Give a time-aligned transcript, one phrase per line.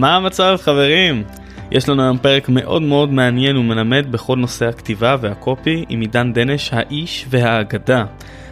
[0.00, 1.24] מה המצב חברים?
[1.70, 6.70] יש לנו היום פרק מאוד מאוד מעניין ומלמד בכל נושא הכתיבה והקופי עם עידן דנש
[6.72, 8.04] האיש והאגדה.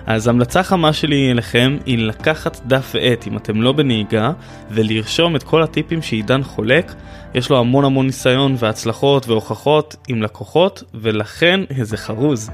[0.07, 4.33] אז המלצה חמה שלי אליכם היא לקחת דף ועט אם אתם לא בנהיגה
[4.71, 6.93] ולרשום את כל הטיפים שעידן חולק.
[7.35, 12.51] יש לו המון המון ניסיון והצלחות והוכחות עם לקוחות ולכן איזה חרוז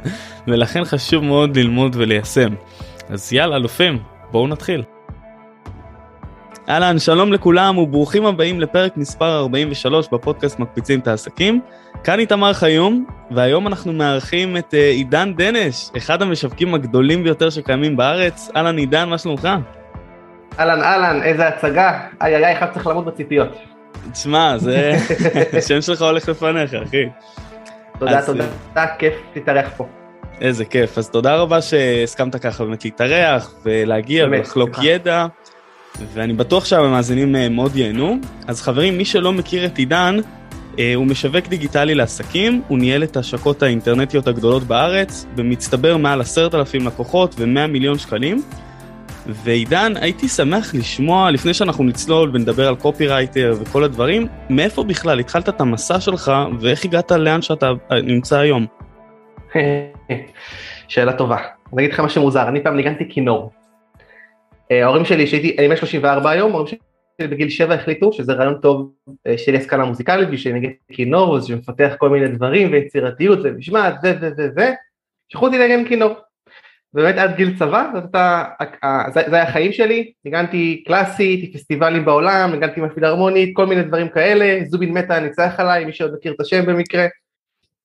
[0.46, 2.55] ולכן חשוב מאוד ללמוד וליישם.
[3.09, 3.98] אז יאללה אלופים
[4.30, 4.82] בואו נתחיל.
[6.69, 11.61] אהלן, שלום לכולם וברוכים הבאים לפרק מספר 43 בפודקאסט מקפיצים את העסקים.
[12.04, 17.96] כאן איתמר חיום, והיום אנחנו מארחים את uh, עידן דנש, אחד המשווקים הגדולים ביותר שקיימים
[17.96, 18.50] בארץ.
[18.57, 19.49] אהלן עידן, מה שלומך?
[20.58, 22.00] אהלן אהלן, איזה הצגה.
[22.22, 23.58] איי איי איי, אחד צריך לעמוד בציפיות.
[24.13, 24.93] תשמע, זה...
[25.58, 27.05] השם שלך הולך לפניך, אחי.
[27.99, 28.27] תודה, אז...
[28.27, 29.86] תודה, תודה, כיף להתארח פה.
[30.41, 35.27] איזה כיף, אז תודה רבה שהסכמת ככה באמת להתארח ולהגיע ולחלוק ידע.
[36.15, 38.17] ואני בטוח שהמאזינים אה, מאוד ייהנו.
[38.47, 40.17] אז חברים, מי שלא מכיר את עידן,
[40.78, 46.55] אה, הוא משווק דיגיטלי לעסקים, הוא ניהל את ההשקות האינטרנטיות הגדולות בארץ, במצטבר מעל עשרת
[46.55, 48.42] אלפים לקוחות ו-100 מיליון שקלים.
[49.27, 55.48] ועידן, הייתי שמח לשמוע, לפני שאנחנו נצלול ונדבר על קופירייטר וכל הדברים, מאיפה בכלל התחלת
[55.48, 58.67] את המסע שלך ואיך הגעת לאן שאתה אה, נמצא היום?
[60.89, 61.36] שאלה טובה.
[61.73, 63.58] אני אגיד לך משהו מוזר, אני פעם ניגנתי כינור.
[64.72, 68.58] אה, ההורים שלי, שהייתי, אני בן 34 היום, ההורים שלי בגיל 7 החליטו שזה רעיון
[68.62, 68.92] טוב
[69.27, 74.28] אה, לי השכלה מוזיקלית בשביל נגיד כינור, שמפתח כל מיני דברים ויצירתיות ומשמעת ו ו
[74.39, 74.61] ו ו
[75.28, 76.14] שלחו אותי לנגן כינור.
[76.94, 78.44] באמת עד גיל צבא, זאת הייתה,
[79.14, 84.61] זה, זה היה החיים שלי, ניגנתי קלאסית, פסטיבלים בעולם, ניגנתי מפילהרמונית, כל מיני דברים כאלה,
[84.64, 87.06] זובין מטה ניצח עליי, מי שעוד מכיר את השם במקרה.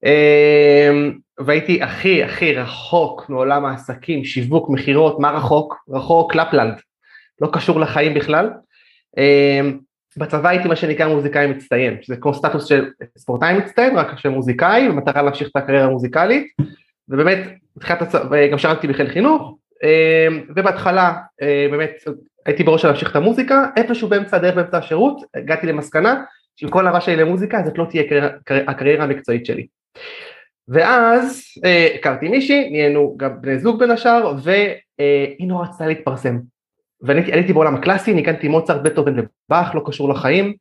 [0.06, 5.76] אמ, והייתי הכי הכי רחוק מעולם העסקים, שיווק, מכירות, מה רחוק?
[5.90, 6.74] רחוק לפלנד,
[7.42, 8.50] לא קשור לחיים בכלל.
[9.18, 9.78] אמ,
[10.18, 14.90] בצבא הייתי מה שנקרא מוזיקאי מצטיין, שזה כמו סטטוס של ספורטאי מצטיין, רק של מוזיקאי,
[14.90, 16.48] במטרה להמשיך את הקריירה המוזיקלית,
[17.10, 17.40] ובאמת,
[17.76, 21.14] בתחילת הצבא, גם שרתי בחיל חינוך, אמ, ובהתחלה
[21.72, 21.92] באמת
[22.46, 26.24] הייתי בראש להמשיך את המוזיקה, איפשהו באמצע הדרך, באמצע השירות, הגעתי למסקנה
[26.56, 28.04] שעם כל אהבה שלי למוזיקה, זאת לא תהיה
[28.68, 29.68] הקריירה המקצועית שלי.
[30.68, 36.40] ואז אה, הכרתי מישהי, נהיינו גם בני זוג בין השאר, והיא נורא רצתה להתפרסם.
[37.02, 40.54] ואני עליתי בעולם הקלאסי, ניגנתי מוצרט, בטהובן ובאך, לא קשור לחיים.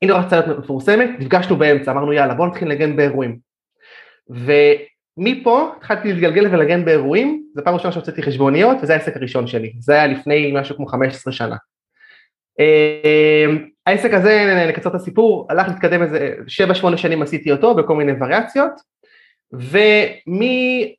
[0.00, 3.38] היא נורא רצתה להיות מפורסמת, נפגשנו באמצע, אמרנו יאללה בוא נתחיל לנגן באירועים.
[4.28, 9.92] ומפה התחלתי להתגלגל ולנגן באירועים, זו פעם ראשונה שהוצאתי חשבוניות, וזה העסק הראשון שלי, זה
[9.92, 11.56] היה לפני משהו כמו 15 שנה.
[12.60, 13.46] אה,
[13.86, 16.34] העסק הזה, נקצר את הסיפור, הלך להתקדם איזה
[16.94, 18.72] 7-8 שנים עשיתי אותו בכל מיני וריאציות,
[19.52, 20.94] ומי,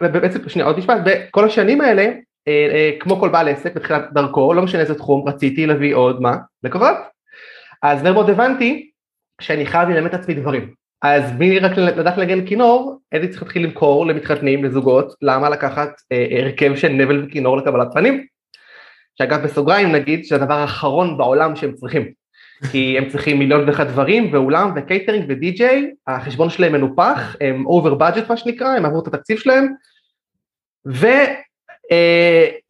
[0.00, 2.02] בעצם, שנייה עוד משפט, בכל השנים האלה,
[2.48, 6.22] אה, אה, כמו כל בעל עסק בתחילת דרכו, לא משנה איזה תחום, רציתי להביא עוד
[6.22, 6.36] מה?
[6.62, 6.96] לקוחות.
[7.82, 8.90] אז מאוד הבנתי
[9.40, 10.74] שאני חייב ללמד את עצמי דברים.
[11.02, 16.26] אז מי רק לדעת לנגן כינור, הייתי צריך להתחיל למכור למתחתנים, לזוגות, למה לקחת אה,
[16.30, 18.26] הרכב של נבל וכינור לקבלת פנים?
[19.20, 22.12] שאגב בסוגריים נגיד שהדבר האחרון בעולם שהם צריכים.
[22.70, 28.30] כי הם צריכים מיליון ואחד דברים, ואולם וקייטרינג ודי-ג'יי, החשבון שלהם מנופח, הם over budget
[28.30, 29.66] מה שנקרא, הם עברו את התקציב שלהם,
[30.86, 31.20] ולמה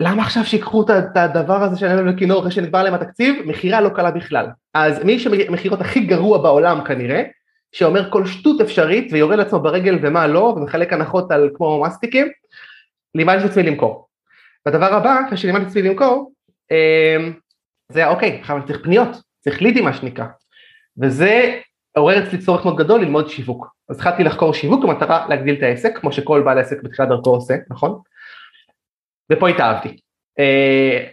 [0.02, 3.88] אה, עכשיו שיקחו את הדבר הזה של נבל וכינור אחרי שנגמר להם התקציב, מכירה לא
[3.88, 4.46] קלה בכלל.
[4.74, 7.22] אז מישהו שמכירות הכי גרוע בעולם כנראה,
[7.72, 12.28] שאומר כל שטות אפשרית ויורה לעצמו ברגל ומה לא, ומחלק הנחות על כמו מסטיקים,
[13.14, 14.10] לימדתי את עצמי למכור.
[14.66, 16.32] והדבר הבא, שלימדתי את עצמי למכור,
[17.92, 19.08] זה היה אוקיי, עכשיו אני צריך פניות,
[19.40, 20.26] צריך לידים מה שנקרא,
[20.98, 21.60] וזה
[21.96, 23.66] עורר אצלי צורך מאוד גדול ללמוד שיווק.
[23.88, 27.54] אז התחלתי לחקור שיווק במטרה להגדיל את העסק, כמו שכל בעל עסק בתחילת דרכו עושה,
[27.70, 27.98] נכון?
[29.32, 29.96] ופה התאהבתי.
[30.38, 31.06] אה,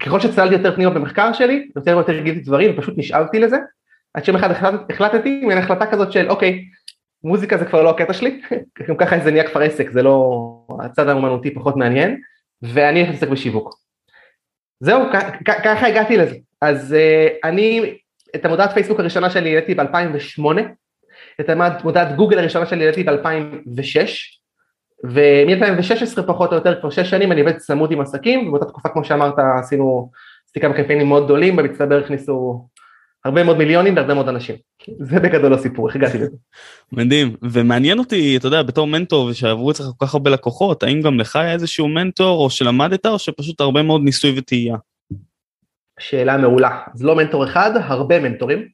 [0.00, 3.56] ככל שצללתי יותר פנימה במחקר שלי, יותר ויותר גיליתי דברים ופשוט נשאבתי לזה,
[4.14, 4.50] עד שיום אחד
[4.90, 6.64] החלטתי, מעין החלטה כזאת של אוקיי,
[7.24, 8.40] מוזיקה זה כבר לא הקטע שלי,
[8.88, 10.48] גם ככה זה נהיה כבר עסק, זה לא,
[10.84, 12.20] הצד האומנותי פחות מעניין,
[12.62, 13.83] ואני להתעסק בשיווק.
[14.80, 15.02] זהו,
[15.44, 16.36] ככה הגעתי לזה.
[16.60, 17.94] אז uh, אני,
[18.34, 20.60] את המודעת פייסבוק הראשונה שלי העליתי ב-2008,
[21.40, 23.96] את המודעת גוגל הראשונה שלי העליתי ב-2006,
[25.04, 29.04] ומ-2016 פחות או יותר כבר שש שנים אני עובד צמוד עם עסקים, ובאותה תקופה כמו
[29.04, 30.10] שאמרת עשינו,
[30.44, 32.66] עשיתי כמה קמפיינים מאוד גדולים, במצטבר הכניסו
[33.24, 34.56] הרבה מאוד מיליונים להרבה מאוד אנשים.
[34.98, 36.36] זה בגדול הסיפור, איך הגעתי לזה.
[36.92, 41.20] מדהים, ומעניין אותי, אתה יודע, בתור מנטור ושעברו אצלך כל כך הרבה לקוחות, האם גם
[41.20, 44.76] לך היה איזשהו מנטור או שלמדת או שפשוט הרבה מאוד ניסוי וטעייה?
[46.00, 46.80] שאלה מעולה.
[46.94, 48.68] אז לא מנטור אחד, הרבה מנטורים.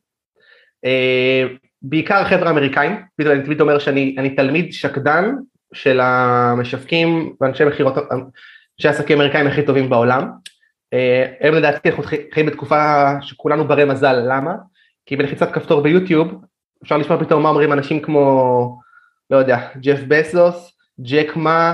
[0.85, 1.47] אה,
[1.82, 5.25] בעיקר חבר'ה אמריקאים, אני תמיד אומר שאני תלמיד שקדן
[5.75, 7.94] של המשווקים ואנשי מכירות,
[8.76, 10.31] אנשי עסקים אמריקאים הכי טובים בעולם.
[10.92, 12.04] אה, הם לדעתי אנחנו
[12.34, 14.54] חיים בתקופה שכולנו ברי מזל, למה?
[15.06, 16.44] כי בלחיצת כפתור ביוטיוב
[16.82, 18.78] אפשר לשמוע פתאום מה אומרים אנשים כמו,
[19.31, 21.72] לא יודע, ג'ף בסוס, ג'ק מא,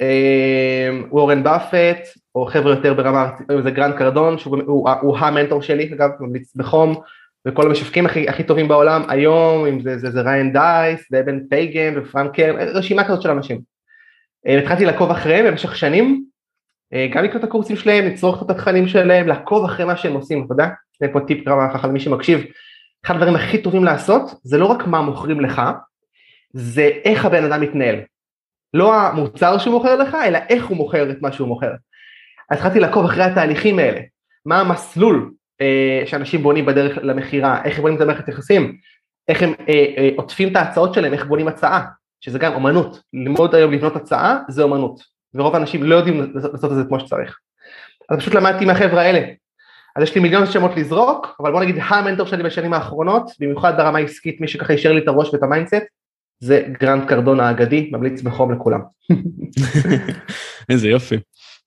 [0.00, 1.98] אה, וורן באפט,
[2.34, 6.56] או חבר'ה יותר ברמה ארצית, זה גרנט קרדון, שהוא הוא, הוא המנטור שלי, אגב, ממליץ
[6.56, 7.00] בחום,
[7.48, 11.94] וכל המשווקים הכי, הכי טובים בעולם היום, אם זה, זה, זה ריאן דייס, ואבן פייגן,
[11.96, 13.60] ופרנק קרן, רשימה כזאת של אנשים.
[14.46, 16.27] אה, התחלתי לעקוב אחריהם במשך שנים, אה,
[17.14, 20.52] גם לקרוא את הקורסים שלהם, לצרוך את התכנים שלהם, לעקוב אחרי מה שהם עושים, אתה
[20.52, 20.68] יודע?
[21.00, 22.44] זה פה טיפ כמה ככה למי שמקשיב.
[23.06, 25.62] אחד הדברים הכי טובים לעשות, זה לא רק מה מוכרים לך,
[26.52, 28.00] זה איך הבן אדם מתנהל.
[28.74, 31.70] לא המוצר שהוא מוכר לך, אלא איך הוא מוכר את מה שהוא מוכר.
[32.50, 34.00] אז התחלתי לעקוב אחרי התהליכים האלה,
[34.46, 35.30] מה המסלול
[35.60, 38.76] אה, שאנשים בונים בדרך למכירה, איך הם בונים את המערכת יחסים,
[39.28, 41.86] איך הם אה, אה, עוטפים את ההצעות שלהם, איך בונים הצעה,
[42.20, 45.00] שזה גם אומנות, ללמוד היום לבנות הצעה זה אומנות,
[45.34, 47.38] ורוב האנשים לא יודעים לעשות את זה כמו שצריך.
[48.10, 49.20] אז פשוט למדתי מהחבר'ה האלה,
[49.96, 53.98] אז יש לי מיליון שמות לזרוק, אבל בוא נגיד המנטור שלי בשנים האחרונות, במיוחד ברמה
[53.98, 55.76] העסקית, מי שככה יישר לי את הראש ואת ה mindset,
[56.40, 58.80] זה גרנט קרדון האגדי, ממליץ בחום לכולם.
[60.70, 61.16] איזה יופי.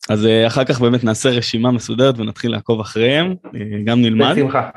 [0.09, 4.33] אז אה, אחר כך באמת נעשה רשימה מסודרת ונתחיל לעקוב אחריהם, אה, גם נלמד.
[4.35, 4.69] בשמחה.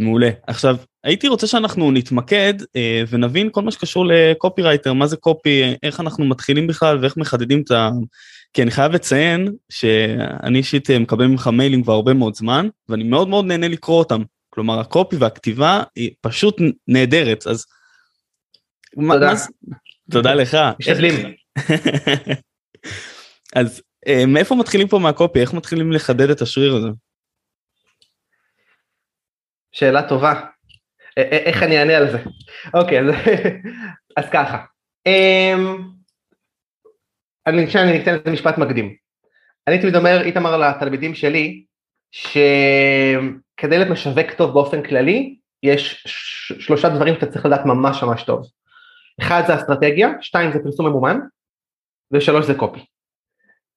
[0.00, 0.30] מעולה.
[0.46, 5.74] עכשיו, הייתי רוצה שאנחנו נתמקד אה, ונבין כל מה שקשור לקופי רייטר, מה זה קופי,
[5.82, 7.90] איך אנחנו מתחילים בכלל ואיך מחדדים את ה...
[8.52, 13.28] כי אני חייב לציין שאני אישית מקבל ממך מיילים כבר הרבה מאוד זמן, ואני מאוד
[13.28, 14.22] מאוד נהנה לקרוא אותם.
[14.50, 16.56] כלומר, הקופי והכתיבה היא פשוט
[16.88, 17.66] נהדרת, אז...
[18.94, 19.32] תודה.
[19.32, 19.74] מה...
[20.10, 20.56] תודה לך.
[20.80, 21.34] משתדלים.
[23.56, 25.40] אז אה, מאיפה מתחילים פה מהקופי?
[25.40, 26.88] איך מתחילים לחדד את השריר הזה?
[29.72, 30.40] שאלה טובה.
[31.16, 32.18] איך אני אענה על זה?
[32.74, 33.00] אוקיי,
[34.16, 34.58] אז, ככה.
[35.06, 35.76] אמ,
[37.46, 38.94] אני חושב שאני אתן את המשפט מקדים.
[39.68, 41.64] אני תמיד אומר, איתמר לתלמידים שלי,
[42.12, 46.04] שכדי להיות משווק טוב באופן כללי, יש
[46.58, 48.46] שלושה דברים שאתה צריך לדעת ממש ממש טוב.
[49.20, 51.18] אחד זה אסטרטגיה, שתיים זה פרסום ממומן,
[52.12, 52.80] ושלוש זה קופי.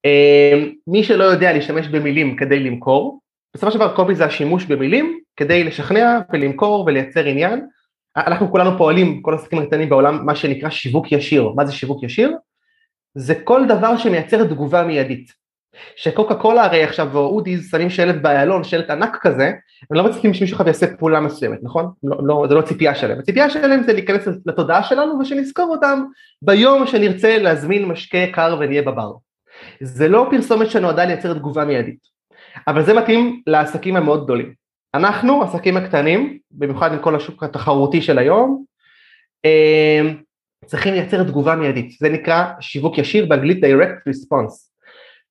[0.05, 3.19] אמ, מי שלא יודע להשתמש במילים כדי למכור,
[3.53, 7.67] בסופו של דבר קופי זה השימוש במילים כדי לשכנע ולמכור ולייצר עניין.
[8.17, 11.49] אנחנו כולנו פועלים, כל העסקים הקטנים בעולם, מה שנקרא שיווק ישיר.
[11.55, 12.37] מה זה שיווק ישיר?
[13.15, 15.43] זה כל דבר שמייצר תגובה מיידית.
[15.95, 19.51] שקוקה קולה הרי עכשיו או אודיז שמים שלט באיילון, שלט ענק כזה,
[19.91, 21.91] הם לא מצליחים שמישהו אחד יעשה פעולה מסוימת, נכון?
[22.03, 23.19] לא, לא, זה לא ציפייה שלהם.
[23.19, 26.03] הציפייה שלהם זה להיכנס לתודעה שלנו ושנזכור אותם
[26.41, 29.11] ביום שנרצה להזמין משקה קר ונהיה בבר.
[29.81, 32.12] זה לא פרסומת שנועדה לייצר תגובה מיידית,
[32.67, 34.53] אבל זה מתאים לעסקים המאוד גדולים.
[34.93, 38.63] אנחנו, עסקים הקטנים, במיוחד עם כל השוק התחרותי של היום,
[39.45, 40.01] אה,
[40.65, 44.73] צריכים לייצר תגובה מיידית, זה נקרא שיווק ישיר באנגלית direct response,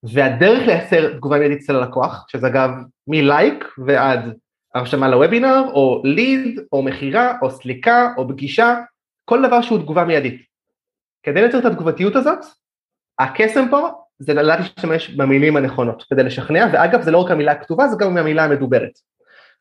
[0.03, 2.69] והדרך לייצר תגובה מיידית אצל הלקוח, שזה אגב
[3.07, 4.33] מלייק ועד
[4.75, 8.75] הרשמה לוובינר, או ליד, או מכירה, או סליקה, או פגישה,
[9.25, 10.41] כל דבר שהוא תגובה מיידית.
[11.23, 12.39] כדי לייצר את התגובתיות הזאת,
[13.19, 17.87] הקסם פה זה לדעת להשתמש במילים הנכונות כדי לשכנע, ואגב זה לא רק המילה הכתובה,
[17.87, 18.99] זה גם המילה המדוברת.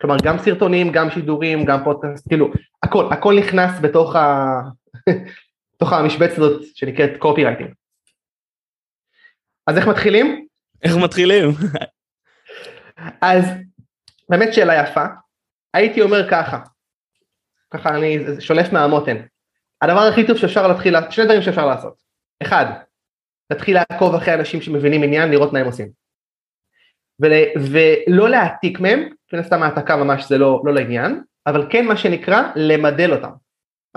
[0.00, 2.52] כלומר גם סרטונים, גם שידורים, גם פודקאסט, כאילו
[2.82, 4.60] הכל, הכל נכנס בתוך, ה...
[5.76, 7.70] בתוך המשבצת הזאת שנקראת קופי רייטינג.
[9.66, 10.46] אז איך מתחילים?
[10.82, 11.50] איך מתחילים?
[13.20, 13.44] אז
[14.28, 15.04] באמת שאלה יפה,
[15.74, 16.58] הייתי אומר ככה,
[17.70, 19.16] ככה אני שולף מהמותן,
[19.82, 21.94] הדבר הכי טוב שאפשר להתחיל, שני דברים שאפשר לעשות,
[22.42, 22.64] אחד,
[23.54, 25.88] תתחיל לעקוב אחרי אנשים שמבינים עניין, לראות מה הם עושים.
[27.20, 31.96] ול, ולא להעתיק מהם, מן הסתם העתקה ממש זה לא, לא לעניין, אבל כן מה
[31.96, 33.30] שנקרא למדל אותם.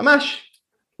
[0.00, 0.50] ממש,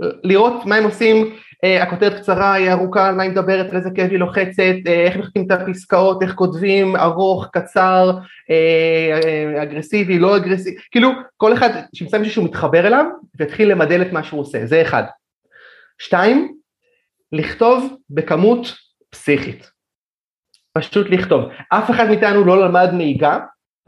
[0.00, 3.90] לראות מה הם עושים, אה, הכותרת קצרה, היא ארוכה, על מה היא מדברת, על איזה
[3.94, 8.18] כאב היא לוחצת, אה, איך מחכים את הפסקאות, איך כותבים, ארוך, קצר,
[8.50, 13.04] אה, אה, אגרסיבי, לא אגרסיבי, כאילו כל אחד שימצא מישהו שהוא מתחבר אליו
[13.38, 15.02] ויתחיל למדל את מה שהוא עושה, זה אחד.
[15.98, 16.56] שתיים,
[17.32, 18.66] לכתוב בכמות
[19.10, 19.70] פסיכית.
[20.72, 21.44] פשוט לכתוב.
[21.68, 23.38] אף אחד מאיתנו לא למד נהיגה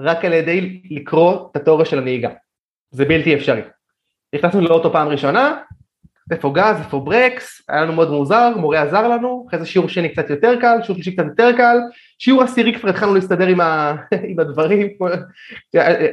[0.00, 2.30] רק על ידי לקרוא את התיאוריה של הנהיגה.
[2.90, 3.62] זה בלתי אפשרי.
[4.35, 5.57] נכנסנו לאוטו פעם ראשונה,
[6.30, 10.09] איפה גז, איפה ברקס, היה לנו מאוד מוזר, מורה עזר לנו, אחרי זה שיעור שני
[10.09, 11.76] קצת יותר קל, שיעור שלישי קצת יותר קל,
[12.18, 13.97] שיעור עשירי כבר התחלנו להסתדר עם, ה...
[14.28, 14.88] עם הדברים,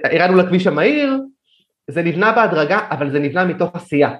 [0.03, 1.17] הרענו לכביש המהיר,
[1.89, 4.13] זה נבנה בהדרגה, אבל זה נבנה מתוך עשייה.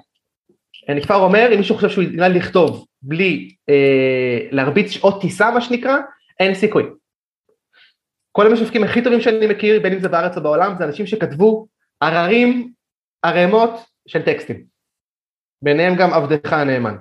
[0.88, 5.60] אני כבר אומר, אם מישהו חושב שהוא יודע לכתוב בלי אה, להרביץ שעות טיסה מה
[5.60, 5.96] שנקרא,
[6.40, 6.82] אין סיכוי.
[8.32, 11.66] כל המשווקים הכי טובים שאני מכיר, בין אם זה בארץ או בעולם, זה אנשים שכתבו
[12.00, 12.72] הררים,
[13.22, 13.70] ערימות
[14.08, 14.64] של טקסטים.
[15.62, 16.96] ביניהם גם עבדך הנאמן.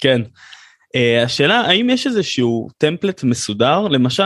[0.00, 0.22] כן.
[0.96, 4.22] Uh, השאלה האם יש איזשהו טמפלט מסודר למשל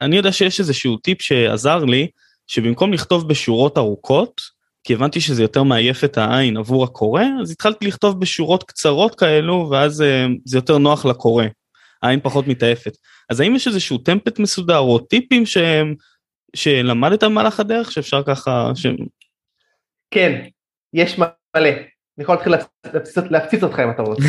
[0.00, 2.08] אני יודע שיש איזשהו טיפ שעזר לי
[2.46, 4.40] שבמקום לכתוב בשורות ארוכות
[4.84, 9.68] כי הבנתי שזה יותר מעייף את העין עבור הקורא, אז התחלתי לכתוב בשורות קצרות כאלו,
[9.70, 11.44] ואז אה, זה יותר נוח לקורא.
[12.02, 12.96] העין פחות מתעייפת.
[13.30, 15.94] אז האם יש איזשהו טמפט מסודר או טיפים שהם,
[16.56, 18.70] שלמדת במהלך הדרך שאפשר ככה...
[18.74, 18.86] ש...
[20.10, 20.44] כן,
[20.94, 21.68] יש מלא.
[22.18, 22.54] אני יכול להתחיל
[23.30, 24.28] להפציץ אותך אם אתה רוצה.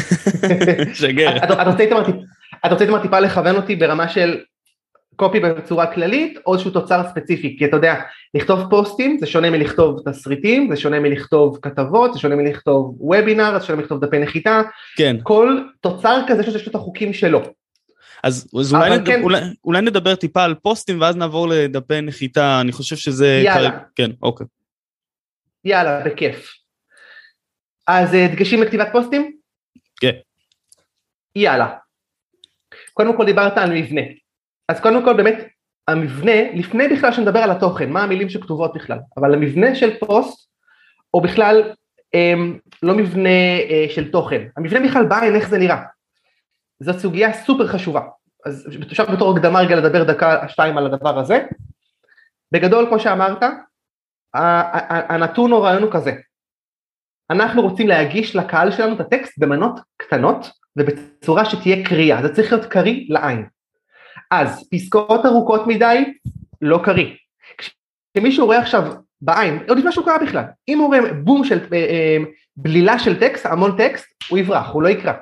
[0.94, 1.38] שגר.
[1.38, 1.70] אתה
[2.70, 4.42] רוצה איתמר טיפה לכוון אותי ברמה של
[5.16, 7.96] קופי בצורה כללית או איזשהו תוצר ספציפי, כי אתה יודע,
[8.34, 13.66] לכתוב פוסטים זה שונה מלכתוב תסריטים, זה שונה מלכתוב כתבות, זה שונה מלכתוב וובינר, זה
[13.66, 14.62] שונה מלכתוב דפי נחיתה,
[14.98, 15.16] כן.
[15.24, 17.42] כל תוצר כזה שיש לו את החוקים שלו.
[18.24, 19.06] אז, אז אולי, נד...
[19.06, 19.22] כן.
[19.24, 23.42] אולי, אולי נדבר טיפה על פוסטים ואז נעבור לדפי נחיתה, אני חושב שזה...
[23.46, 23.70] יאללה.
[23.72, 24.48] כרגע, כן, אוקיי.
[25.66, 26.54] יאללה, בכיף.
[27.88, 29.38] אז אה, דגשים לכתיבת פוסטים?
[30.02, 30.14] כן.
[31.36, 31.68] יאללה.
[32.94, 34.02] קודם כל דיברת על מבנה.
[34.70, 35.48] אז קודם כל באמת
[35.88, 40.50] המבנה, לפני בכלל שנדבר על התוכן, מה המילים שכתובות בכלל, אבל המבנה של פוסט,
[41.14, 41.74] או בכלל
[42.14, 45.84] אמ, לא מבנה אה, של תוכן, המבנה בכלל בעין איך זה נראה.
[46.80, 48.02] זו סוגיה סופר חשובה.
[48.46, 51.46] אז אפשר בתור הקדמה רגע לדבר דקה שתיים על הדבר הזה.
[52.52, 53.44] בגדול כמו שאמרת,
[55.10, 56.12] הנתון או רעיון הוא כזה,
[57.30, 62.66] אנחנו רוצים להגיש לקהל שלנו את הטקסט במנות קטנות ובצורה שתהיה קריאה, זה צריך להיות
[62.66, 63.46] קריא לעין.
[64.42, 66.14] אז פסקאות ארוכות מדי,
[66.62, 67.16] לא קריא.
[67.58, 71.78] כשמישהו רואה עכשיו בעין, עוד לפני שהוא קרא בכלל, אם הוא רואה בום של אה,
[71.78, 72.18] אה,
[72.58, 75.14] בלילה של טקסט, המון טקסט, הוא יברח, הוא לא יקרא.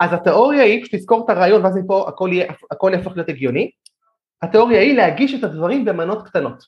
[0.00, 3.70] אז התיאוריה היא, כשתזכור את הרעיון ואז מפה הכל, יהיה, הכל יהפוך להיות הגיוני,
[4.42, 6.64] התיאוריה היא להגיש את הדברים במנות קטנות.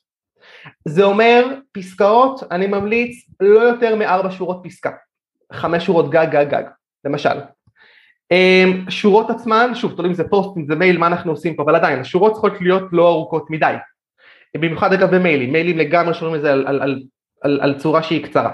[0.84, 4.90] זה אומר פסקאות, אני ממליץ לא יותר מארבע שורות פסקה,
[5.52, 6.64] חמש שורות גג גג גג,
[7.04, 7.38] למשל.
[8.34, 11.62] אמ, שורות עצמן, שוב, תלוי אם זה פוסט, אם זה מייל, מה אנחנו עושים פה,
[11.62, 13.74] אבל עדיין, השורות צריכות להיות לא ארוכות מדי.
[14.56, 17.02] במיוחד אגב במיילים, מיילים לגמרי שומעים את זה על, על, על,
[17.42, 18.50] על, על צורה שהיא קצרה.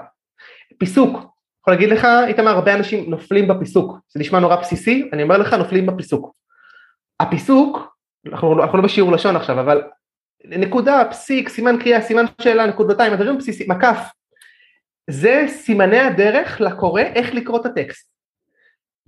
[0.78, 1.18] פיסוק,
[1.60, 5.54] יכול להגיד לך, איתמר, הרבה אנשים נופלים בפיסוק, זה נשמע נורא בסיסי, אני אומר לך,
[5.54, 6.32] נופלים בפיסוק.
[7.20, 7.96] הפיסוק,
[8.26, 9.82] אנחנו, אנחנו לא בשיעור לשון עכשיו, אבל
[10.44, 13.98] נקודה, פסיק, סימן קריאה, סימן שאלה, נקודתיים, הדברים בסיסיים, מקף.
[15.10, 18.09] זה סימני הדרך לקורא איך לקרוא את הטקסט.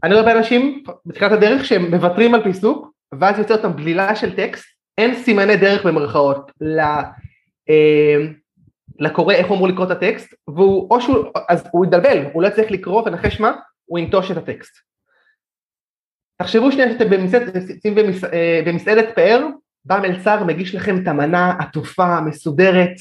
[0.04, 4.64] אני רואה באנשים בתחילת הדרך שהם מוותרים על פיסוק ואז יוצא אותם בלילה של טקסט,
[4.98, 6.52] אין סימני דרך במרכאות
[7.70, 8.16] אה,
[8.98, 12.70] לקורא איך אמור לקרוא את הטקסט והוא או שהוא, אז הוא יתבלבל, הוא לא יצטרך
[12.70, 13.52] לקרוא ונחש מה,
[13.84, 14.72] הוא ינטוש את הטקסט.
[16.42, 17.10] תחשבו שנייה שאתם
[17.94, 19.46] במס, אה, במסעדת פאר,
[19.84, 22.94] בא מלצר מגיש לכם את המנה עטופה, מסודרת,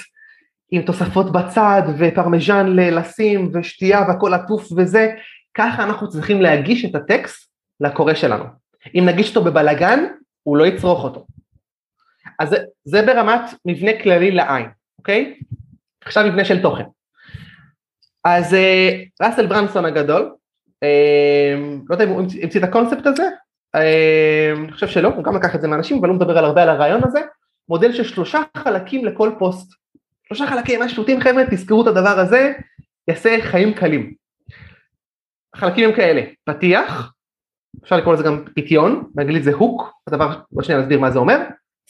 [0.72, 5.15] עם תוספות בצד ופרמיז'ן לשים ושתייה והכל עטוף וזה,
[5.53, 8.46] ככה אנחנו צריכים להגיש את הטקסט לקורא שלנו.
[8.96, 10.05] אם נגיש אותו בבלגן,
[10.43, 11.25] הוא לא יצרוך אותו.
[12.39, 14.65] אז זה, זה ברמת מבנה כללי לעין,
[15.00, 15.39] אוקיי?
[16.05, 16.84] עכשיו מבנה של תוכן.
[18.24, 18.89] אז אה,
[19.22, 20.36] ראסל ברנסון הגדול,
[20.84, 21.55] אה,
[21.89, 23.24] לא יודע אם הוא המציא את הקונספט הזה,
[23.75, 26.63] אה, אני חושב שלא, הוא גם לקח את זה מאנשים, אבל הוא מדבר על הרבה
[26.63, 27.20] על הרעיון הזה,
[27.70, 29.74] מודל של שלושה חלקים לכל פוסט.
[30.27, 32.53] שלושה חלקים, מה שטותים חבר'ה, תזכרו את הדבר הזה,
[33.08, 34.13] יעשה חיים קלים.
[35.63, 37.13] החלקים הם כאלה, פתיח,
[37.83, 41.37] אפשר לקרוא לזה גם פיתיון, באנגלית זה הוק, הדבר, עוד שנייה נסביר מה זה אומר,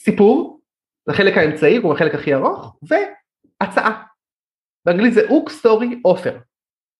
[0.00, 0.60] סיפור,
[1.06, 4.02] זה החלק האמצעי, הוא החלק הכי ארוך, והצעה,
[4.86, 6.38] באנגלית זה הוק, סטורי, אופר,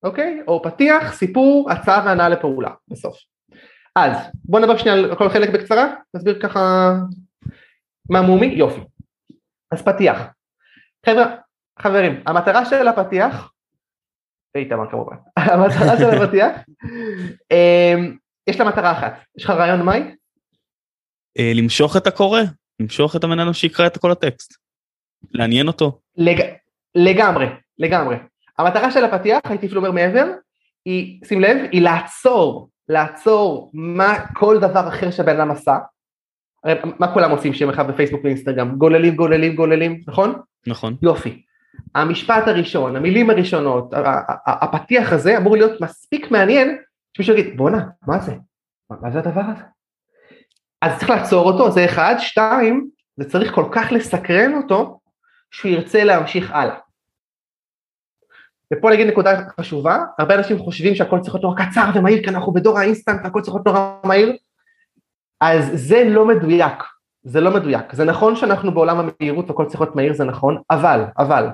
[0.03, 0.41] אוקיי?
[0.47, 3.17] או פתיח, סיפור, הצעה והנאה לפעולה, בסוף.
[3.95, 6.93] אז בוא נדבר שנייה על כל חלק בקצרה, נסביר ככה
[8.09, 8.81] מה מומי, יופי.
[9.71, 10.17] אז פתיח.
[11.05, 11.35] חבר'ה,
[11.79, 13.52] חברים, המטרה של הפתיח
[14.55, 15.15] ואיתמר כמובן.
[15.37, 16.51] המטרה של הפתיח,
[17.51, 18.17] אמ,
[18.47, 20.01] יש לה מטרה אחת, יש לך רעיון מהי?
[21.39, 22.41] אה, למשוך את הקורא,
[22.79, 24.53] למשוך את המנהל שיקרא את כל הטקסט,
[25.31, 25.99] לעניין אותו.
[26.95, 27.45] לגמרי,
[27.77, 28.15] לגמרי.
[28.59, 30.25] המטרה של הפתיח, הייתי אפילו אומר מעבר,
[30.85, 35.77] היא, שים לב, היא לעצור, לעצור מה כל דבר אחר שהבן אדם עשה.
[36.63, 38.75] הרי מה כולם עושים שם אחד בפייסבוק ואינסטגרם?
[38.75, 40.33] גוללים, גוללים, גוללים, נכון?
[40.67, 40.95] נכון.
[41.01, 41.41] יופי.
[41.95, 43.93] המשפט הראשון, המילים הראשונות,
[44.45, 46.77] הפתיח הזה אמור להיות מספיק מעניין
[47.17, 48.35] שמישהו יגיד בואנה מה זה,
[48.89, 49.63] מה זה הדבר הזה?
[50.81, 54.99] אז צריך לעצור אותו זה אחד, שתיים זה צריך כל כך לסקרן אותו
[55.51, 56.75] שהוא ירצה להמשיך הלאה.
[58.73, 62.53] ופה נגיד נקודה חשובה, הרבה אנשים חושבים שהכל צריך להיות נורא קצר ומהיר כי אנחנו
[62.53, 64.37] בדור האינסטנט והכל צריך להיות נורא מהיר
[65.41, 66.83] אז זה לא מדויק,
[67.23, 71.03] זה לא מדויק, זה נכון שאנחנו בעולם המהירות והכל צריך להיות מהיר זה נכון, אבל,
[71.17, 71.47] אבל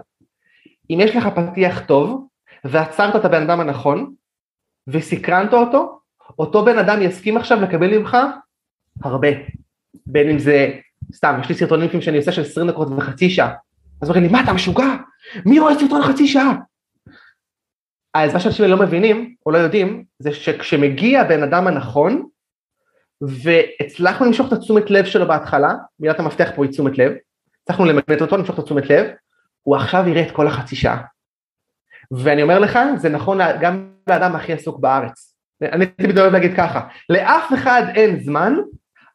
[0.89, 2.27] אם יש לך פתיח טוב
[2.63, 4.13] ועצרת את הבן אדם הנכון
[4.87, 5.99] וסקרנת אותו,
[6.39, 8.17] אותו בן אדם יסכים עכשיו לקבל ממך
[9.03, 9.27] הרבה.
[10.05, 10.71] בין אם זה,
[11.13, 13.53] סתם, יש לי סרטונים שאני עושה של 20 דקות וחצי שעה.
[14.01, 14.95] אז אומרים לי, מה אתה משוגע?
[15.45, 16.53] מי רואה סרטון חצי שעה?
[18.13, 22.25] אז מה שאנשים לא מבינים או לא יודעים זה שכשמגיע הבן אדם הנכון
[23.21, 27.11] והצלחנו למשוך את התשומת לב שלו בהתחלה, מילת המפתח פה היא תשומת לב,
[27.63, 29.07] הצלחנו למקנט אותו, למשוך את התשומת לב,
[29.63, 31.01] הוא עכשיו יראה את כל החצי שעה.
[32.11, 35.35] ואני אומר לך, זה נכון גם לאדם הכי עסוק בארץ.
[35.61, 38.53] אני תמיד אוהב להגיד ככה, לאף אחד אין זמן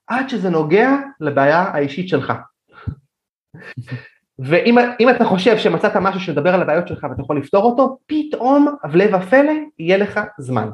[0.06, 2.32] עד שזה נוגע לבעיה האישית שלך.
[4.38, 9.16] ואם אתה חושב שמצאת משהו שמדבר על הבעיות שלך ואתה יכול לפתור אותו, פתאום, הפלא
[9.16, 10.68] ופלא, יהיה לך זמן.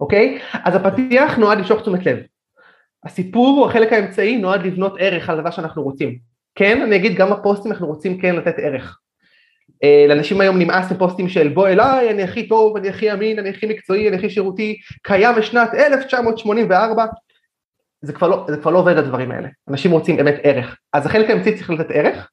[0.00, 0.38] אוקיי?
[0.52, 2.18] אז הפתיח נועד למשוך תשומת לב.
[3.04, 6.18] הסיפור, החלק האמצעי, נועד לבנות ערך על דבר שאנחנו רוצים.
[6.58, 8.98] כן, אני אגיד, גם בפוסטים אנחנו רוצים כן לתת ערך.
[9.84, 13.50] אה, לאנשים היום נמאס מפוסטים של בוא אליי, אני הכי טוב, אני הכי אמין, אני
[13.50, 17.06] הכי מקצועי, אני הכי שירותי, קיים בשנת 1984,
[18.02, 21.30] זה כבר לא, זה כבר לא עובד הדברים האלה, אנשים רוצים באמת ערך, אז החלק
[21.30, 22.30] האמצעי צריך לתת ערך,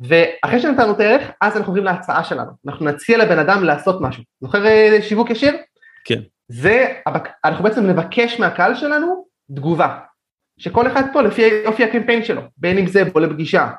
[0.00, 4.22] ואחרי שנתנו את הערך, אז אנחנו עוברים להצעה שלנו, אנחנו נציע לבן אדם לעשות משהו,
[4.40, 5.56] זוכר אה, שיווק ישיר?
[6.04, 6.20] כן.
[6.48, 6.94] זה,
[7.44, 9.98] אנחנו בעצם נבקש מהקהל שלנו תגובה,
[10.60, 13.70] שכל אחד פה לפי אופי הקמפיין שלו, בין אם זה בוא לפגישה,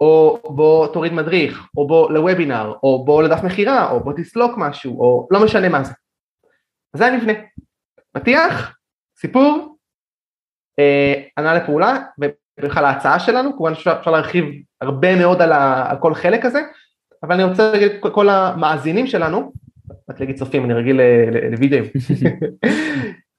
[0.00, 5.00] או בוא תוריד מדריך, או בוא לוובינר, או בוא לדף מכירה, או בוא תסלוק משהו,
[5.00, 5.92] או לא משנה מה זה.
[6.96, 7.32] זה המבנה.
[8.12, 8.76] פתיח,
[9.16, 9.76] סיפור,
[11.38, 11.98] ענה אה, לפעולה,
[12.58, 14.44] ובכלל ההצעה שלנו, כמובן אפשר, להרחיב
[14.80, 16.60] הרבה מאוד על, ה, על כל חלק הזה,
[17.22, 19.52] אבל אני רוצה להגיד כל המאזינים שלנו,
[20.10, 21.00] רק להגיד צופים, אני רגיל
[21.50, 21.84] לוידאו,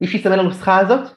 [0.00, 1.10] שמי שיסמן לנוסחה הזאת,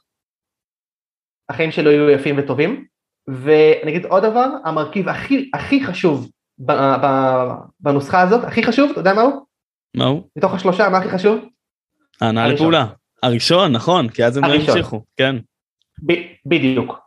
[1.49, 2.85] החיים שלו יהיו יפים וטובים,
[3.27, 6.29] ואני אגיד עוד דבר, המרכיב הכי הכי חשוב
[7.79, 9.45] בנוסחה הזאת, הכי חשוב, אתה יודע מה הוא?
[9.97, 10.23] מה הוא?
[10.35, 11.45] מתוך השלושה, מה הכי חשוב?
[12.21, 12.85] הענה לפעולה.
[13.23, 15.35] הראשון, נכון, כי אז הם לא המשיכו, כן.
[16.45, 16.99] בדיוק.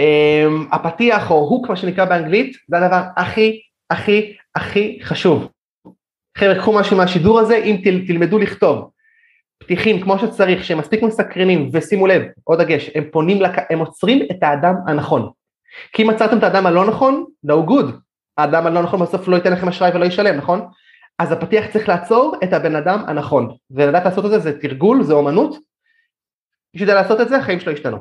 [0.00, 3.60] Um, הפתיח או הוק מה שנקרא באנגלית זה הדבר הכי
[3.90, 5.48] הכי הכי חשוב.
[6.38, 8.90] חבר'ה קחו משהו מהשידור הזה אם תל, תלמדו לכתוב
[9.62, 13.56] פתיחים כמו שצריך שהם מספיק מסקרנים ושימו לב עוד דגש הם פונים לק...
[13.70, 15.30] הם עוצרים את האדם הנכון.
[15.92, 17.92] כי אם עצרתם את האדם הלא נכון no good
[18.36, 20.60] האדם הלא נכון בסוף לא ייתן לכם אשראי ולא ישלם נכון?
[21.18, 25.12] אז הפתיח צריך לעצור את הבן אדם הנכון, ולדעת לעשות את זה זה תרגול, זה
[25.12, 25.54] אומנות,
[26.74, 27.98] מי שיודע לעשות את זה החיים שלו ישתנו.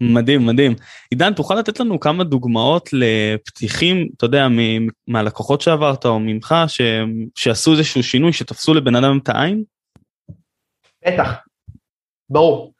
[0.00, 0.74] מדהים מדהים.
[1.10, 4.46] עידן תוכל לתת לנו כמה דוגמאות לפתיחים, אתה יודע,
[5.08, 6.80] מהלקוחות שעברת או ממך, ש...
[7.34, 9.62] שעשו איזשהו שינוי, שתפסו לבן אדם את העין?
[11.06, 11.38] בטח,
[12.30, 12.74] ברור.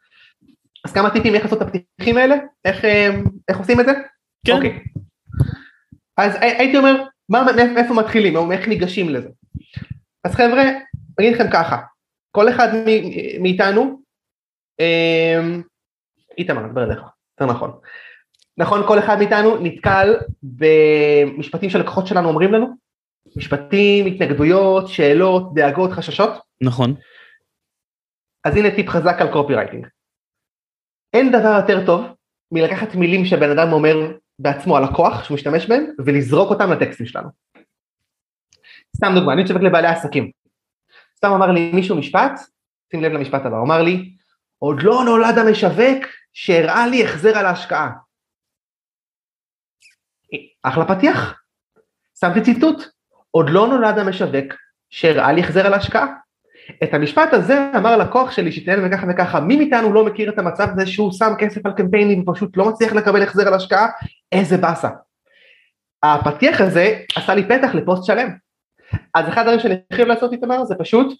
[0.85, 2.35] אז כמה טיפים איך לעשות את הפתיחים האלה?
[2.65, 3.09] איך, אה,
[3.49, 3.91] איך עושים את זה?
[4.45, 4.53] כן.
[4.53, 4.83] אוקיי.
[6.17, 9.29] אז הייתי אומר, מה, מאיפה מתחילים, או איך ניגשים לזה?
[10.23, 10.63] אז חבר'ה,
[11.19, 11.77] אני אגיד לכם ככה,
[12.31, 12.67] כל אחד
[13.39, 14.01] מאיתנו,
[14.79, 15.61] אמ,
[16.37, 16.99] איתמר, נדבר אליך,
[17.31, 17.71] יותר נכון.
[18.57, 22.67] נכון, כל אחד מאיתנו נתקל במשפטים שלקוחות שלנו אומרים לנו,
[23.35, 26.31] משפטים, התנגדויות, שאלות, דאגות, חששות.
[26.61, 26.95] נכון.
[28.43, 29.87] אז הנה טיפ חזק על קופי רייטינג.
[31.13, 32.05] אין דבר יותר טוב
[32.51, 37.29] מלקחת מילים שבן אדם אומר בעצמו, הלקוח שהוא משתמש בהם, ולזרוק אותם לטקסטים שלנו.
[38.95, 40.31] סתם דוגמא, אני מתשווק לבעלי עסקים.
[41.17, 42.31] סתם אמר לי מישהו משפט,
[42.91, 44.15] שים לב למשפט הבא, הוא אמר לי,
[44.59, 47.91] עוד לא נולד המשווק שהראה לי החזר על ההשקעה.
[50.63, 51.41] אחלה פתיח.
[52.19, 52.83] שמתי ציטוט,
[53.31, 54.53] עוד לא נולד המשווק
[54.89, 56.07] שהראה לי החזר על ההשקעה.
[56.83, 60.67] את המשפט הזה אמר לקוח שלי שהתנהל וככה וככה, מי מאיתנו לא מכיר את המצב
[60.71, 63.87] הזה שהוא שם כסף על קמפיינים ופשוט לא מצליח לקבל החזר על השקעה?
[64.31, 64.89] איזה באסה.
[66.03, 68.29] הפתיח הזה עשה לי פתח לפוסט שלם.
[69.13, 71.17] אז אחד הדברים שאני חייב לעשות איתמר זה פשוט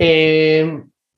[0.00, 0.62] אה,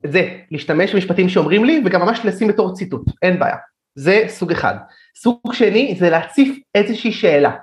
[0.06, 3.56] זה להשתמש במשפטים שאומרים לי וגם ממש לשים בתור ציטוט, אין בעיה.
[3.94, 4.74] זה סוג אחד.
[5.16, 7.56] סוג שני זה להציף איזושהי שאלה.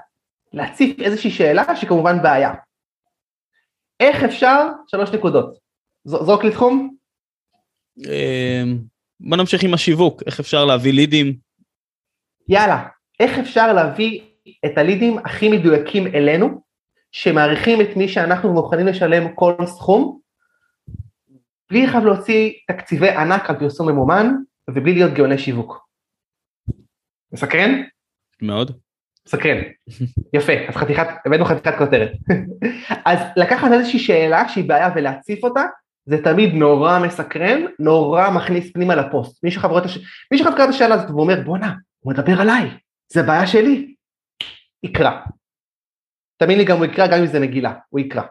[0.53, 2.53] להציף איזושהי שאלה שכמובן בעיה.
[3.99, 5.57] איך אפשר, שלוש נקודות,
[6.05, 6.95] זרוק לי תחום?
[7.97, 8.77] אמ,
[9.19, 11.37] בוא נמשיך עם השיווק, איך אפשר להביא לידים?
[12.49, 12.87] יאללה,
[13.19, 14.21] איך אפשר להביא
[14.65, 16.61] את הלידים הכי מדויקים אלינו,
[17.11, 20.19] שמעריכים את מי שאנחנו מוכנים לשלם כל סכום,
[21.71, 24.27] בלי חייב להוציא תקציבי ענק על פרסום ממומן,
[24.69, 25.87] ובלי להיות גאוני שיווק.
[27.31, 27.81] מסקרן?
[28.41, 28.79] מאוד.
[29.27, 29.57] סקרן,
[30.33, 32.11] יפה, אז חתיכת, הבאנו חתיכת כותרת.
[33.05, 35.61] אז לקחת איזושהי שאלה שהיא בעיה ולהציף אותה,
[36.05, 39.43] זה תמיד נורא מסקרן, נורא מכניס פנימה לפוסט.
[39.43, 39.97] מי שחברות, הש...
[40.31, 42.69] מי שחברת את השאלה הזאת ואומר בואנה, הוא מדבר עליי,
[43.13, 43.95] זה בעיה שלי,
[44.83, 45.11] יקרא.
[46.37, 48.23] תאמין לי גם הוא יקרא גם אם זה מגילה, הוא יקרא.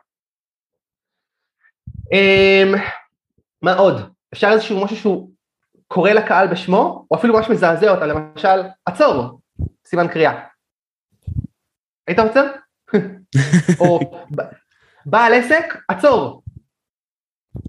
[1.91, 2.79] Um,
[3.63, 4.13] מה עוד?
[4.33, 5.31] אפשר איזשהו משהו שהוא
[5.89, 9.41] קורא לקהל בשמו, או אפילו ממש מזעזע אותה, למשל, עצור,
[9.87, 10.47] סימן קריאה.
[12.07, 12.47] היית עוצר?
[13.81, 14.01] או
[15.07, 16.43] בעל עסק, עצור.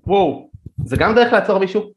[0.08, 0.50] וואו,
[0.86, 1.91] זה גם דרך לעצור מישהו.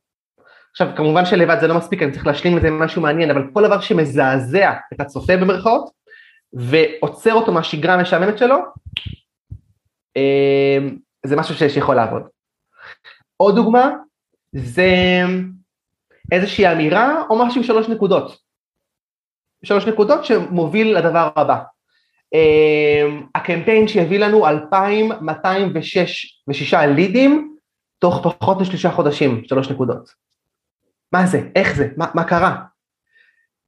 [0.70, 3.42] עכשיו כמובן שלבד זה לא מספיק, אני צריך להשלים את זה עם משהו מעניין, אבל
[3.53, 5.90] כל דבר שמזעזע את הצופה במרכאות,
[6.53, 8.57] ועוצר אותו מהשגרה המשעממת שלו,
[10.16, 12.23] אמ, זה משהו שיכול לעבוד.
[13.37, 13.90] עוד דוגמה,
[14.53, 14.92] זה
[16.33, 18.37] איזושהי אמירה או משהו עם שלוש נקודות.
[19.64, 21.59] שלוש נקודות שמוביל לדבר הבא.
[22.35, 27.54] אמ, הקמפיין שהביא לנו 2,206 לידים
[28.05, 30.14] תוך פחות משלושה חודשים, שלוש נקודות.
[31.12, 31.49] מה זה?
[31.55, 31.88] איך זה?
[31.97, 32.64] מה, מה קרה?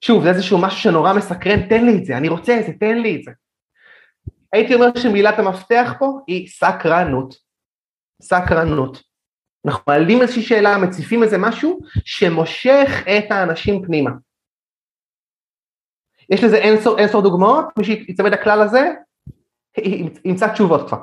[0.01, 2.99] שוב, זה איזשהו משהו שנורא מסקרן, תן לי את זה, אני רוצה את זה, תן
[2.99, 3.31] לי את זה.
[4.53, 7.35] הייתי אומר שמילת המפתח פה היא סקרנות.
[8.23, 9.03] סקרנות.
[9.67, 14.11] אנחנו מעלים איזושהי שאלה, מציפים איזה משהו שמושך את האנשים פנימה.
[16.31, 18.91] יש לזה אינסור, אינסור דוגמאות, מי שיצמד לכלל הזה,
[20.25, 21.03] ימצא תשובות כבר.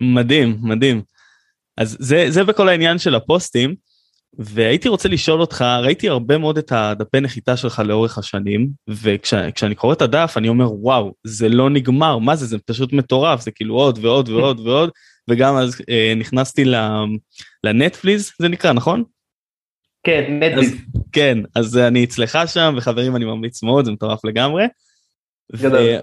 [0.00, 1.13] מדהים, מדהים.
[1.76, 3.74] אז זה, זה בכל העניין של הפוסטים,
[4.38, 9.92] והייתי רוצה לשאול אותך, ראיתי הרבה מאוד את הדפי נחיתה שלך לאורך השנים, וכשאני קורא
[9.92, 13.74] את הדף אני אומר וואו, זה לא נגמר, מה זה, זה פשוט מטורף, זה כאילו
[13.74, 14.90] עוד ועוד ועוד ועוד,
[15.30, 16.64] וגם אז אה, נכנסתי
[17.64, 19.04] לנטפליז, זה נקרא, נכון?
[20.04, 20.74] כן, נטפליז.
[21.12, 24.64] כן, אז אני אצלך שם, וחברים אני ממליץ מאוד, זה מטורף לגמרי.
[25.56, 25.98] גדול.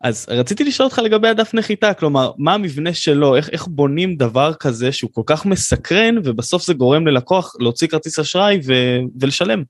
[0.00, 4.54] אז רציתי לשאול אותך לגבי הדף נחיתה, כלומר, מה המבנה שלו, איך, איך בונים דבר
[4.54, 8.72] כזה שהוא כל כך מסקרן, ובסוף זה גורם ללקוח להוציא כרטיס אשראי ו,
[9.20, 9.62] ולשלם.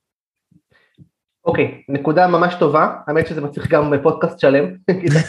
[1.44, 4.64] אוקיי, okay, נקודה ממש טובה, האמת שזה מצריך גם פודקאסט שלם.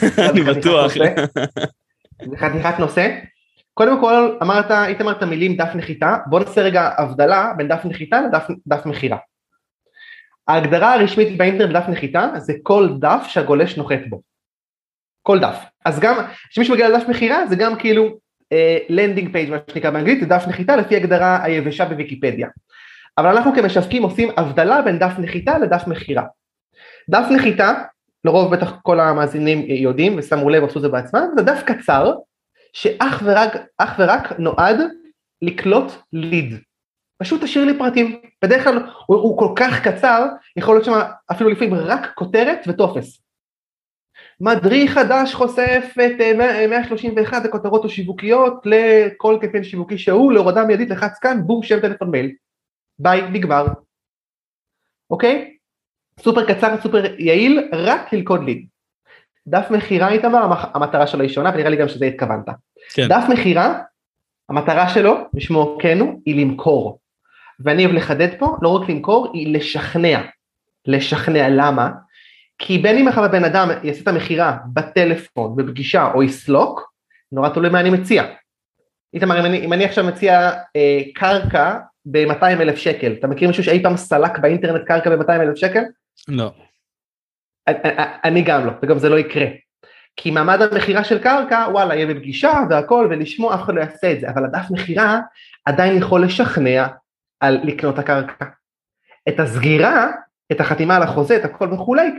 [0.32, 0.94] אני בטוח.
[2.30, 3.18] זה חתיכת נושא.
[3.74, 8.22] קודם כל, אמרת, היית אמרת מילים דף נחיתה, בוא נעשה רגע הבדלה בין דף נחיתה
[8.68, 9.18] לדף מכירה.
[10.48, 14.31] ההגדרה הרשמית באינטרנט דף נחיתה זה כל דף שהגולש נוחת בו.
[15.24, 15.58] כל דף.
[15.86, 16.16] אז גם,
[16.50, 18.18] כשמישהו מגיע לדף מכירה זה גם כאילו
[18.90, 22.48] landing uh, page מה שנקרא באנגלית, זה דף נחיתה לפי הגדרה היבשה בוויקיפדיה.
[23.18, 26.24] אבל אנחנו כמשווקים עושים הבדלה בין דף נחיתה לדף מכירה.
[27.10, 27.74] דף נחיתה,
[28.26, 32.14] לרוב בטח כל המאזינים יודעים ושמו לב עשו את זה בעצמם, זה דף קצר
[32.74, 33.56] שאך ורק,
[34.00, 34.80] ורק נועד
[35.42, 36.60] לקלוט lead.
[37.18, 41.00] פשוט תשאיר לי פרטים, בדרך כלל הוא, הוא כל כך קצר, יכול להיות שם
[41.32, 43.22] אפילו לפעמים רק כותרת וטופס.
[44.42, 46.38] מדריך חדש חושף את
[46.70, 52.12] 131 אה, הכותרות השיווקיות לכל קמפיין שיווקי שהוא, להורדה מיידית לחץ כאן, בום, שם טלפון
[52.12, 52.32] מייל.
[53.00, 53.66] ביי, נגמר.
[55.10, 55.58] אוקיי?
[56.20, 58.66] סופר קצר, סופר יעיל, רק ללכוד lead.
[59.48, 62.46] דף מכירה איתמר, המטרה שלו היא שונה, ונראה לי גם שזה התכוונת.
[62.94, 63.08] כן.
[63.08, 63.80] דף מכירה,
[64.50, 67.00] המטרה שלו, לשמו כנו, היא למכור.
[67.60, 70.22] ואני אוהב לחדד פה, לא רק למכור, היא לשכנע.
[70.86, 71.90] לשכנע, למה?
[72.64, 76.92] כי בין אם עכשיו הבן אדם יעשה את המכירה בטלפון, בפגישה או יסלוק,
[77.32, 78.24] נורא תלוי מה אני מציע.
[79.14, 83.64] איתמר, אם אני, אם אני עכשיו מציע אה, קרקע ב-200 אלף שקל, אתה מכיר מישהו
[83.64, 85.84] שאי פעם סלק באינטרנט קרקע ב-200 אלף שקל?
[86.28, 86.52] לא.
[87.68, 87.78] אני,
[88.24, 89.46] אני גם לא, וגם זה לא יקרה.
[90.16, 94.20] כי מעמד המכירה של קרקע, וואלה, יהיה בפגישה והכל, ולשמוע, אף אחד לא יעשה את
[94.20, 95.20] זה, אבל הדף מכירה
[95.66, 96.88] עדיין יכול לשכנע
[97.40, 98.46] על לקנות הקרקע.
[99.30, 100.08] את הסגירה,
[100.52, 102.12] את החתימה על החוזה, את הכל וכולי,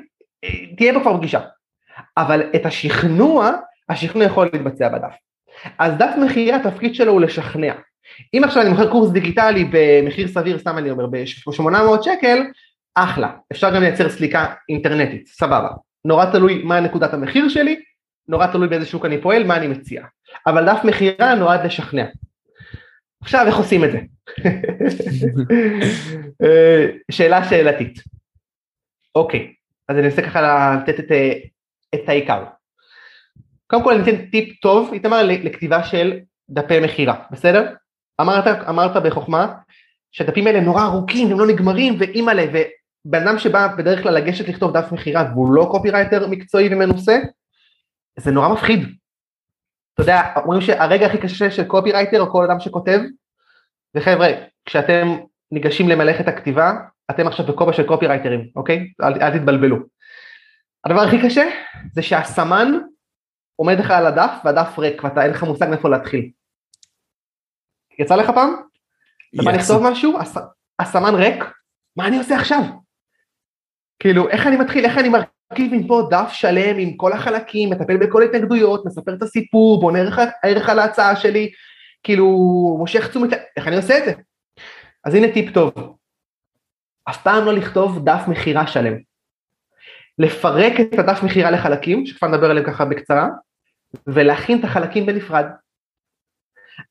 [0.76, 1.40] תהיה בו כבר פגישה.
[2.16, 3.50] אבל את השכנוע,
[3.88, 5.14] השכנוע יכול להתבצע בדף.
[5.78, 7.74] אז דף מכירה, התפקיד שלו הוא לשכנע.
[8.34, 12.42] אם עכשיו אני מוכר קורס דיגיטלי במחיר סביר, סתם אני אומר, ב-800 שקל,
[12.94, 15.68] אחלה, אפשר גם לייצר סליקה אינטרנטית, סבבה.
[16.04, 17.80] נורא תלוי מה נקודת המחיר שלי,
[18.28, 20.04] נורא תלוי באיזה שוק אני פועל, מה אני מציע.
[20.46, 22.04] אבל דף מכירה נועד לשכנע.
[23.22, 23.98] עכשיו איך עושים את זה?
[26.44, 27.98] אה, שאלה שאלתית.
[29.14, 29.52] אוקיי,
[29.92, 31.12] אז אני אנסה ככה לתת את,
[31.94, 32.44] את העיקר.
[33.66, 36.18] קודם כל אני אתן טיפ טוב, איתמר, לכתיבה של
[36.50, 37.74] דפי מכירה, בסדר?
[38.20, 39.54] אמרת, אמרת בחוכמה
[40.12, 44.76] שהדפים האלה נורא ארוכים, הם לא נגמרים, ואימא'לה, ובן אדם שבא בדרך כלל לגשת לכתוב
[44.76, 47.18] דף מכירה והוא לא קופירייטר מקצועי ומנוסה,
[48.18, 48.80] זה נורא מפחיד.
[49.94, 53.00] אתה יודע, אומרים שהרגע הכי קשה של קופירייטר או כל אדם שכותב,
[53.94, 54.28] וחבר'ה,
[54.64, 55.16] כשאתם
[55.52, 56.72] ניגשים למלאכת הכתיבה,
[57.14, 58.92] אתם עכשיו בכובע של קופירייטרים, אוקיי?
[59.02, 59.76] אל, אל תתבלבלו.
[60.84, 61.50] הדבר הכי קשה
[61.92, 62.72] זה שהסמן
[63.56, 66.30] עומד לך על הדף והדף ריק ואתה אין לך מושג מאיפה להתחיל.
[67.98, 68.54] יצא לך פעם?
[69.34, 70.36] אתה בא לכתוב משהו, הס,
[70.78, 71.44] הסמן ריק,
[71.96, 72.60] מה אני עושה עכשיו?
[73.98, 78.22] כאילו, איך אני מתחיל, איך אני מרכיב מפה דף שלם עם כל החלקים, מטפל בכל
[78.22, 81.52] התנגדויות, מספר את הסיפור, בונה ערך, ערך על ההצעה שלי,
[82.02, 82.26] כאילו,
[82.78, 84.12] מושך תשומת, איך אני עושה את זה?
[85.04, 85.72] אז הנה טיפ טוב,
[87.04, 88.94] אף פעם לא לכתוב דף מכירה שלם.
[90.18, 93.28] לפרק את הדף מכירה לחלקים, שכבר נדבר עליהם ככה בקצרה,
[94.06, 95.46] ולהכין את החלקים בנפרד.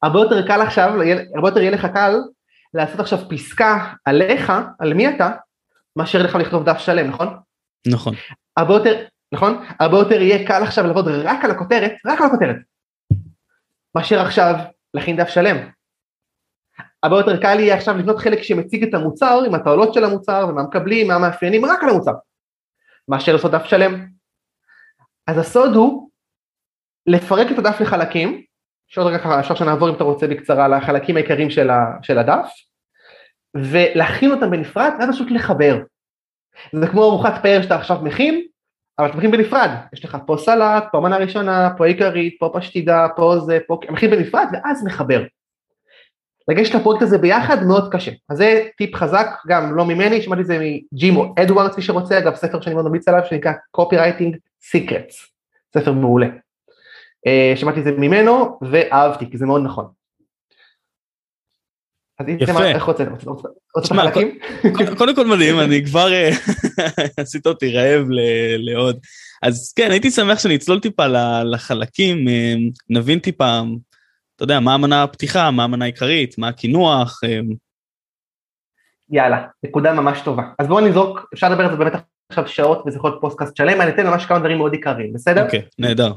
[0.03, 0.93] הרבה יותר קל עכשיו,
[1.35, 2.15] הרבה יותר יהיה לך קל
[2.73, 5.31] לעשות עכשיו פסקה עליך, על מי אתה,
[5.95, 7.37] מאשר לך לכתוב דף שלם, נכון?
[7.87, 8.13] נכון.
[8.57, 9.65] הרבה יותר, נכון?
[9.79, 12.55] הרבה יותר יהיה קל עכשיו לעבוד רק על הכותרת, רק על הכותרת,
[13.95, 14.55] מאשר עכשיו
[14.93, 15.57] להכין דף שלם.
[17.03, 20.63] הרבה יותר קל יהיה עכשיו לבנות חלק שמציג את המוצר עם התועלות של המוצר ומה
[20.63, 22.11] מקבלים, מה המאפיינים, רק על המוצר,
[23.07, 24.07] מאשר לעשות דף שלם.
[25.27, 26.09] אז הסוד הוא
[27.07, 28.43] לפרק את הדף לחלקים,
[28.87, 32.49] שעוד רגע ככה אפשר שנעבור אם אתה רוצה בקצרה לחלקים העיקריים של, ה, של הדף,
[33.57, 35.79] ולהכין אותם בנפרד ואז פשוט לחבר.
[36.71, 38.45] זה כמו ארוחת פאר שאתה עכשיו מכין,
[38.99, 43.07] אבל אתה מכין בנפרד, יש לך פה סלט, פה מנה ראשונה, פה עיקרית, פה פשטידה,
[43.15, 45.23] פה זה, פה, מכין בנפרד ואז מחבר.
[46.51, 50.47] לגשת לפרויקט הזה ביחד מאוד קשה, אז זה טיפ חזק, גם לא ממני, שמעתי את
[50.47, 54.35] זה מג'ים או אדוארדס מי שרוצה, אגב ספר שאני מאוד ממליץ עליו שנקרא Copywriting
[54.75, 55.15] Secrets,
[55.73, 56.27] ספר מעולה.
[57.27, 59.85] אה, שמעתי את זה ממנו ואהבתי כי זה מאוד נכון.
[62.27, 62.65] יפה.
[62.65, 63.03] איך רוצה?
[63.75, 64.37] רוצה חלקים?
[64.97, 66.29] קודם כל מדהים, אני כבר אה,
[67.17, 68.07] עשית אותי רעב
[68.57, 68.99] לעוד.
[69.41, 71.07] אז כן, הייתי שמח שנצלול טיפה
[71.43, 72.53] לחלקים, אה,
[72.89, 73.61] נבין טיפה,
[74.41, 77.19] אתה יודע, מה המנה הפתיחה, מה המנה העיקרית, מה הקינוח.
[79.09, 80.43] יאללה, נקודה ממש טובה.
[80.59, 81.93] אז בואו נזרוק, אפשר לדבר על זה באמת
[82.29, 85.45] עכשיו שעות וזה יכול להיות פודקאסט שלם, אני אתן ממש כמה דברים מאוד עיקריים, בסדר?
[85.45, 86.13] אוקיי, נהדר.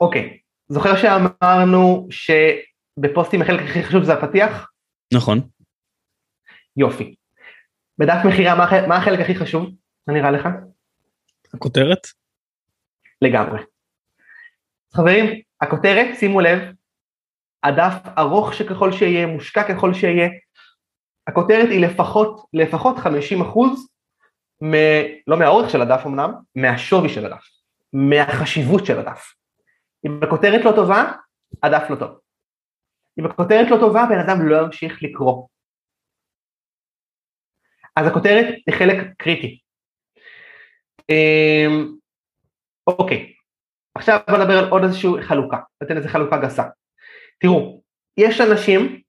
[0.00, 4.70] אוקיי, זוכר שאמרנו שבפוסטים החלק הכי חשוב זה הפתיח?
[5.14, 5.40] נכון.
[6.76, 7.14] יופי.
[7.98, 9.70] בדף מכירה מה, מה החלק הכי חשוב?
[10.06, 10.48] מה נראה לך?
[11.54, 12.06] הכותרת?
[13.22, 13.60] לגמרי.
[14.92, 16.75] חברים, הכותרת, שימו לב,
[17.66, 20.28] הדף ארוך שככל שיהיה, מושקע ככל שיהיה,
[21.26, 23.88] הכותרת היא לפחות, לפחות 50 אחוז,
[24.62, 24.74] מ,
[25.26, 27.44] לא מהאורך של הדף אמנם, מהשווי של הדף,
[27.92, 29.34] מהחשיבות של הדף.
[30.06, 31.12] אם הכותרת לא טובה,
[31.62, 32.18] הדף לא טוב.
[33.18, 35.46] אם הכותרת לא טובה, בן אדם לא ימשיך לקרוא.
[37.96, 39.60] אז הכותרת היא חלק קריטי.
[41.10, 41.96] אמ,
[42.86, 43.32] אוקיי,
[43.94, 46.62] עכשיו בוא נדבר על עוד איזושהי חלוקה, ניתן איזה חלוקה גסה.
[47.38, 47.80] תראו,
[48.16, 49.00] יש אנשים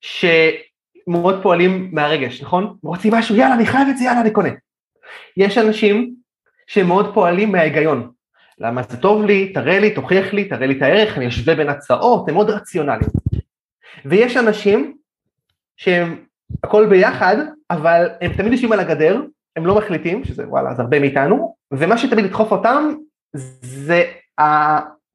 [0.00, 2.76] שמאוד פועלים מהרגש, נכון?
[2.82, 4.50] רוצים משהו, יאללה, אני חייב את זה, יאללה, אני קונה.
[5.36, 6.14] יש אנשים
[6.66, 8.10] שמאוד פועלים מההיגיון.
[8.58, 11.68] למה זה טוב לי, תראה לי, תוכיח לי, תראה לי את הערך, אני אשווה בין
[11.68, 13.10] הצעות, הם מאוד רציונליים.
[14.04, 14.96] ויש אנשים
[15.76, 16.24] שהם
[16.64, 17.36] הכל ביחד,
[17.70, 19.22] אבל הם תמיד יושבים על הגדר,
[19.56, 22.94] הם לא מחליטים, שזה וואלה, זה הרבה מאיתנו, ומה שתמיד ידחוף אותם
[23.62, 24.04] זה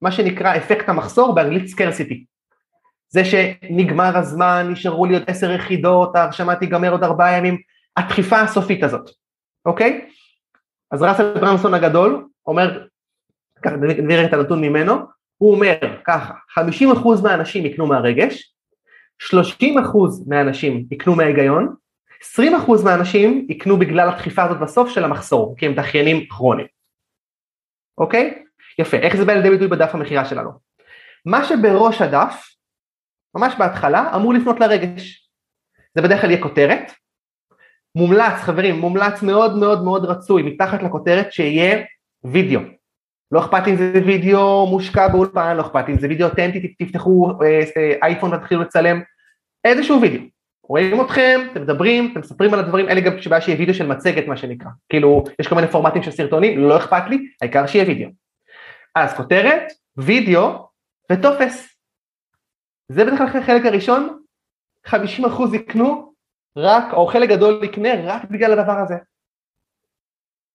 [0.03, 2.25] מה שנקרא אפקט המחסור, באנגלית סקרסיטי.
[3.09, 7.57] זה שנגמר הזמן, נשארו לי עוד עשר יחידות, ההרשמה תיגמר עוד ארבעה ימים,
[7.97, 9.09] הדחיפה הסופית הזאת,
[9.65, 10.09] אוקיי?
[10.91, 12.85] אז ראסל ברנסון הגדול אומר,
[13.97, 14.93] נראה את הנתון ממנו,
[15.37, 18.53] הוא אומר ככה, 50% מהאנשים יקנו מהרגש,
[19.31, 19.33] 30%
[20.27, 21.75] מהאנשים יקנו מההיגיון,
[22.37, 22.41] 20%
[22.83, 26.67] מהאנשים יקנו בגלל הדחיפה הזאת בסוף של המחסור, כי הם דחיינים כרוניים.
[27.97, 28.42] אוקיי?
[28.79, 30.49] יפה, איך זה בא לידי ביטוי בדף המכירה שלנו?
[31.25, 32.49] מה שבראש הדף,
[33.35, 35.29] ממש בהתחלה, אמור לפנות לרגש.
[35.95, 36.91] זה בדרך כלל יהיה כותרת.
[37.95, 41.83] מומלץ, חברים, מומלץ מאוד מאוד מאוד רצוי, מתחת לכותרת שיהיה
[42.23, 42.61] וידאו.
[43.31, 47.59] לא אכפת אם זה וידאו מושקע באולפן, לא אכפת אם זה וידאו אותנטי, תפתחו אה,
[47.77, 49.01] אה, אייפון ותתחילו לצלם
[49.65, 50.21] איזשהו וידאו.
[50.63, 53.87] רואים אתכם, אתם מדברים, אתם מספרים על הדברים, אין לי גם שבעיה שיהיה וידאו של
[53.87, 54.69] מצגת מה שנקרא.
[54.89, 58.09] כאילו, יש כל מיני פורמטים של סרטונים, לא אכפת לי, העיקר שיהיה וידאו.
[58.95, 59.63] אז כותרת,
[59.97, 60.69] וידאו
[61.11, 61.75] וטופס.
[62.89, 64.19] זה בדרך כלל החלק הראשון,
[64.87, 64.93] 50%
[65.53, 66.13] יקנו
[66.57, 68.95] רק, או חלק גדול יקנה רק בגלל הדבר הזה.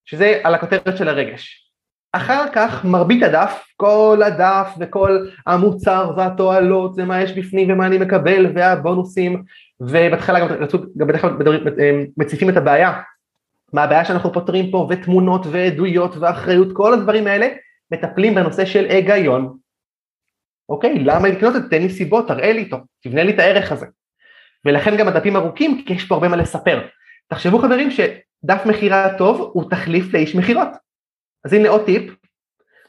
[0.04, 1.68] שזה על הכותרת של הרגש.
[2.12, 8.52] אחר כך מרבית הדף, כל הדף וכל המוצר והתועלות ומה יש בפנים ומה אני מקבל
[8.54, 9.42] והבונוסים
[9.80, 10.48] ובהתחלה גם
[10.96, 11.36] גם בדרך כלל
[12.16, 13.00] מציפים את הבעיה,
[13.72, 17.48] מה הבעיה שאנחנו פותרים פה ותמונות ועדויות ואחריות, כל הדברים האלה
[17.90, 19.58] מטפלים בנושא של היגיון.
[20.68, 21.68] אוקיי, למה לקנות את זה?
[21.68, 23.86] תן לי סיבות, תראה לי איתו, תבנה לי את הערך הזה.
[24.64, 26.86] ולכן גם הדפים ארוכים, כי יש פה הרבה מה לספר.
[27.28, 30.68] תחשבו חברים שדף מכירה טוב הוא תחליף לאיש מכירות.
[31.44, 32.14] אז הנה עוד טיפ,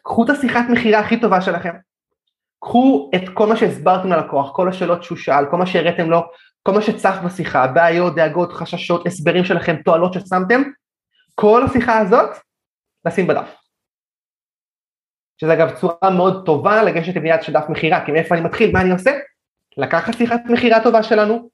[0.04, 1.74] קחו את השיחת מכירה הכי טובה שלכם,
[2.60, 6.22] קחו את כל מה שהסברתם ללקוח, כל השאלות שהוא שאל, כל מה שהראיתם לו,
[6.64, 10.62] כל מה שצף בשיחה, בעיות, דאגות, חששות, הסברים שלכם, תועלות ששמתם,
[11.36, 12.30] כל השיחה הזאת,
[13.06, 13.59] לשים בדף.
[15.42, 18.82] שזה אגב צורה מאוד טובה לגשת לבניית של דף מכירה, כי מאיפה אני מתחיל, מה
[18.82, 19.12] אני עושה?
[19.78, 21.50] לקחת שיחת מכירה טובה שלנו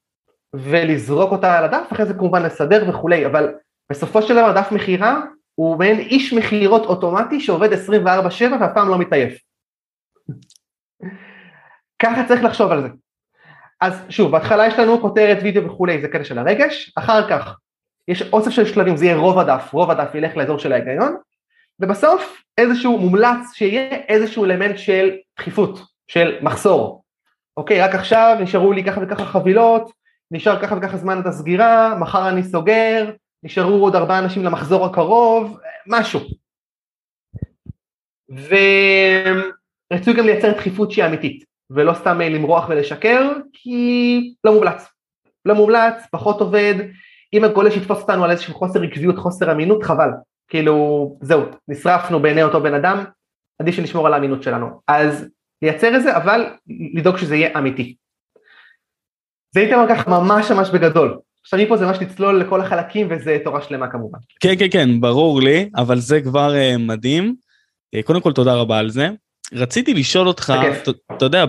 [0.54, 3.54] ולזרוק אותה על הדף, אחרי זה כמובן לסדר וכולי, אבל
[3.90, 5.22] בסופו של דבר דף מכירה
[5.56, 7.76] הוא מעין איש מכירות אוטומטי שעובד 24-7
[8.62, 9.42] ואף פעם לא מתעייף.
[12.04, 12.88] ככה צריך לחשוב על זה.
[13.82, 17.58] אז שוב, בהתחלה יש לנו כותרת וידאו וכולי, זה קטע של הרגש, אחר כך
[18.08, 21.16] יש אוסף של שלבים, זה יהיה רוב הדף, רוב הדף ילך לאזור של ההיגיון,
[21.80, 27.04] ובסוף איזשהו מומלץ שיהיה איזשהו אלמנט של דחיפות, של מחסור.
[27.58, 29.92] אוקיי, רק עכשיו נשארו לי ככה וככה חבילות,
[30.32, 33.12] נשאר ככה וככה זמן את הסגירה, מחר אני סוגר,
[33.44, 36.20] נשארו עוד ארבעה אנשים למחזור הקרוב, משהו.
[38.30, 44.88] ורצוי גם לייצר דחיפות שהיא אמיתית, ולא סתם למרוח ולשקר, כי לא מומלץ.
[45.46, 46.76] לא מומלץ, פחות עובד,
[47.34, 50.10] אם הגולש יתפוס אותנו על איזשהו חוסר עקביות, חוסר אמינות, חבל.
[50.48, 53.04] כאילו, זהו, נשרפנו בעיני אותו בן אדם,
[53.60, 54.82] עדיף שנשמור על האמינות שלנו.
[54.88, 55.26] אז
[55.62, 56.46] לייצר את זה, אבל
[56.94, 57.96] לדאוג שזה יהיה אמיתי.
[59.54, 61.18] זה הייתי אומר ככה ממש ממש בגדול.
[61.42, 64.20] עכשיו מפה זה ממש לצלול לכל החלקים וזה תורה שלמה כמובן.
[64.40, 67.36] כן, כן, כן, ברור לי, אבל זה כבר uh, מדהים.
[67.96, 69.10] Uh, קודם כל תודה רבה על זה.
[69.54, 70.54] רציתי לשאול אותך,
[71.18, 71.46] אתה יודע,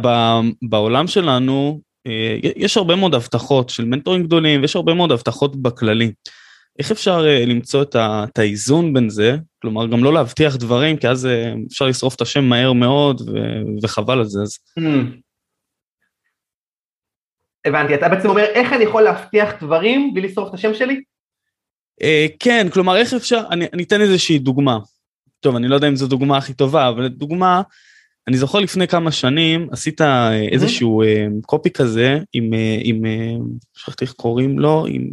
[0.62, 2.10] בעולם שלנו uh,
[2.56, 6.12] יש הרבה מאוד הבטחות של מנטורים גדולים ויש הרבה מאוד הבטחות בכללי.
[6.78, 9.36] איך אפשר uh, למצוא את, ה, את האיזון בין זה?
[9.62, 13.32] כלומר, גם לא להבטיח דברים, כי אז uh, אפשר לשרוף את השם מהר מאוד ו,
[13.82, 14.42] וחבל על זה.
[14.42, 14.58] אז...
[14.78, 14.82] Mm.
[17.64, 21.00] הבנתי, אתה בעצם אומר איך אני יכול להבטיח דברים בלי לשרוף את השם שלי?
[22.02, 24.78] Uh, כן, כלומר איך אפשר, אני, אני אתן איזושהי דוגמה.
[25.40, 27.62] טוב, אני לא יודע אם זו דוגמה הכי טובה, אבל דוגמה,
[28.28, 30.52] אני זוכר לפני כמה שנים עשית mm-hmm.
[30.52, 31.06] איזשהו uh,
[31.46, 33.02] קופי כזה עם, uh, עם,
[33.74, 35.10] שכחתי איך קוראים לו, עם,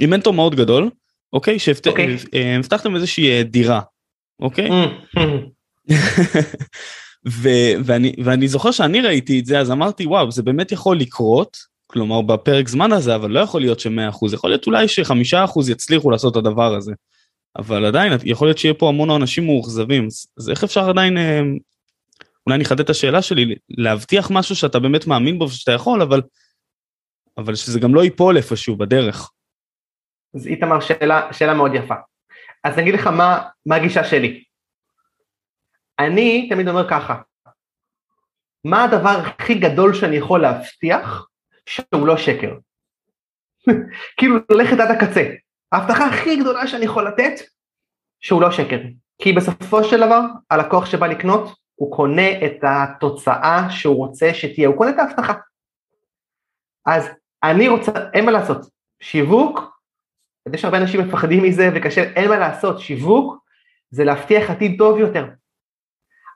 [0.00, 0.90] עם מנטור מאוד גדול,
[1.32, 1.58] אוקיי?
[1.58, 2.92] שהבטחתם okay.
[2.92, 3.80] uh, איזושהי uh, דירה,
[4.40, 4.68] אוקיי?
[4.68, 5.20] Mm-hmm.
[7.28, 11.56] ו- ואני, ואני זוכר שאני ראיתי את זה, אז אמרתי, וואו, זה באמת יכול לקרות,
[11.86, 16.32] כלומר בפרק זמן הזה, אבל לא יכול להיות ש-100%, יכול להיות אולי ש-5% יצליחו לעשות
[16.32, 16.92] את הדבר הזה.
[17.58, 21.40] אבל עדיין, יכול להיות שיהיה פה המון אנשים מאוכזבים, אז איך אפשר עדיין, אה,
[22.46, 26.22] אולי אני אחדד את השאלה שלי, להבטיח משהו שאתה באמת מאמין בו ושאתה יכול, אבל,
[27.38, 29.30] אבל שזה גם לא ייפול איפשהו בדרך.
[30.36, 31.94] אז איתמר, שאלה, שאלה מאוד יפה.
[32.64, 34.44] אז אני אגיד לך מה, מה הגישה שלי.
[35.98, 37.20] אני תמיד אומר ככה,
[38.64, 41.28] מה הדבר הכי גדול שאני יכול להבטיח
[41.66, 42.54] שהוא לא שקר?
[44.16, 45.22] כאילו ללכת עד הקצה.
[45.72, 47.32] ההבטחה הכי גדולה שאני יכול לתת,
[48.20, 48.80] שהוא לא שקר.
[49.22, 50.20] כי בסופו של דבר,
[50.50, 55.34] הלקוח שבא לקנות, הוא קונה את התוצאה שהוא רוצה שתהיה, הוא קונה את ההבטחה.
[56.86, 57.08] אז
[57.42, 58.66] אני רוצה, אין מה לעשות,
[59.02, 59.75] שיווק,
[60.54, 63.36] יש הרבה אנשים מפחדים מזה וקשה, אין מה לעשות, שיווק
[63.90, 65.26] זה להבטיח עתיד טוב יותר.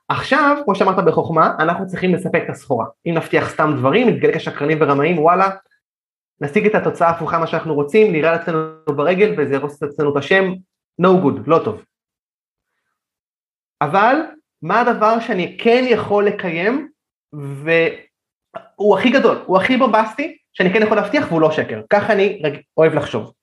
[0.09, 2.85] עכשיו, כמו שאמרת בחוכמה, אנחנו צריכים לספק את הסחורה.
[3.05, 5.49] אם נבטיח סתם דברים, נתגלה כשקרנים ורמאים, וואלה,
[6.41, 10.43] נשיג את התוצאה ההפוכה מה שאנחנו רוצים, נראה לעצמנו ברגל וזה ירוס אצלנו את השם,
[11.01, 11.83] no good, לא טוב.
[13.81, 14.15] אבל,
[14.61, 16.89] מה הדבר שאני כן יכול לקיים,
[17.33, 21.81] והוא הכי גדול, הוא הכי בומבסטי, שאני כן יכול להבטיח והוא לא שקר.
[21.89, 22.41] ככה אני
[22.77, 23.33] אוהב לחשוב.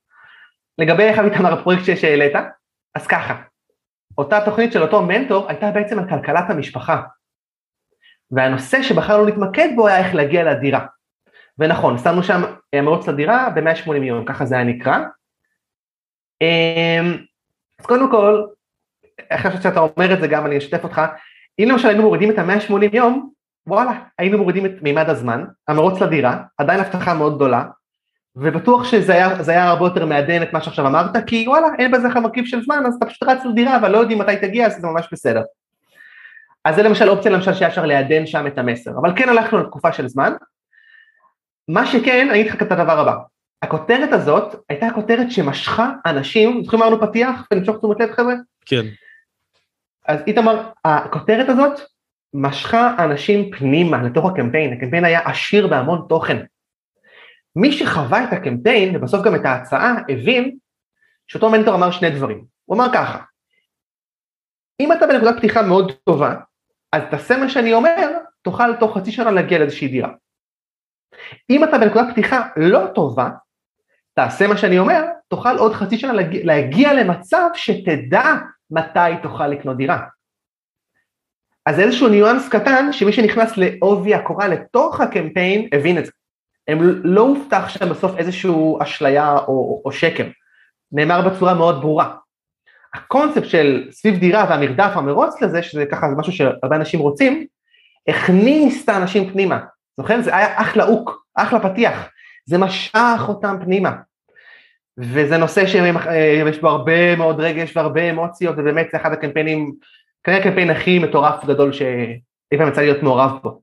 [0.79, 2.33] לגבי איך איתמר הפרויקט שהעלית,
[2.95, 3.43] אז ככה,
[4.19, 7.03] אותה תוכנית של אותו מנטור הייתה בעצם על כלכלת המשפחה.
[8.31, 10.87] והנושא שבחרנו להתמקד בו היה איך להגיע לדירה.
[11.59, 12.43] ונכון, שמנו שם
[12.83, 14.99] מרוץ לדירה ב-180 יום, ככה זה היה נקרא.
[16.41, 17.17] אמ,
[17.79, 18.45] אז קודם כל,
[19.31, 21.03] איך חשבתי שאתה אומר את זה גם, אני אשתף אותך,
[21.59, 23.31] אם למשל היינו מורידים את ה-180 יום,
[23.67, 27.64] וואלה, היינו מורידים את מימד הזמן, המרוץ לדירה, עדיין הבטחה מאוד גדולה,
[28.40, 32.09] ובטוח שזה היה, היה הרבה יותר מעדן את מה שעכשיו אמרת, כי וואלה, אין בזה
[32.09, 34.77] לך מרכיב של זמן, אז אתה פשוט רץ לדירה, אבל לא יודעים מתי תגיע, אז
[34.81, 35.42] זה ממש בסדר.
[36.64, 39.92] אז זה למשל אופציה למשל שהיה אפשר לעדן שם את המסר, אבל כן הלכנו לתקופה
[39.92, 40.33] של זמן.
[41.68, 43.14] מה שכן, אני אגיד לך את הדבר הבא,
[43.62, 48.35] הכותרת הזאת הייתה כותרת שמשכה אנשים, זוכרים אמרנו פתיח ונמשוך תשומת לב חבר'ה?
[48.66, 48.87] כן.
[50.09, 51.81] אז איתמר, הכותרת הזאת
[52.35, 56.37] משכה אנשים פנימה לתוך הקמפיין, הקמפיין היה עשיר בהמון תוכן.
[57.61, 60.57] מי שחווה את הקמפיין ובסוף גם את ההצעה הבין
[61.26, 62.45] שאותו מנטור אמר שני דברים.
[62.64, 63.18] הוא אמר ככה,
[64.80, 66.35] אם אתה בנקודת פתיחה מאוד טובה,
[66.93, 70.11] אז תעשה מה שאני אומר, תוכל תוך חצי שנה להגיע לאיזושהי דירה.
[71.51, 73.30] אם אתה בנקודת פתיחה לא טובה,
[74.14, 76.12] תעשה מה שאני אומר, תוכל עוד חצי שנה
[76.45, 78.35] להגיע, למצב שתדע
[78.70, 80.07] מתי תוכל לקנות דירה.
[81.66, 86.12] אז איזשהו ניואנס קטן שמי שנכנס לעובי הקורה לתוך הקמפיין הבין את זה.
[86.69, 90.25] הם לא הובטח שם בסוף איזשהו אשליה או, או, שקר,
[90.93, 92.14] נאמר בצורה מאוד ברורה.
[92.95, 97.47] הקונספט של סביב דירה והמרדף המרוץ לזה, שזה ככה זה משהו שהרבה אנשים רוצים,
[98.09, 99.61] הכניס את האנשים פנימה,
[99.97, 100.23] זוכרים?
[100.23, 102.09] זה היה אחלה אוק, אחלה פתיח,
[102.47, 103.93] זה משך אותם פנימה.
[104.99, 109.73] וזה נושא שיש בו הרבה מאוד רגש והרבה אמוציות, ובאמת זה אחד הקמפיינים,
[110.25, 113.61] כנראה הקמפיין הכי מטורף גדול שאי פעם יצא להיות מעורב בו,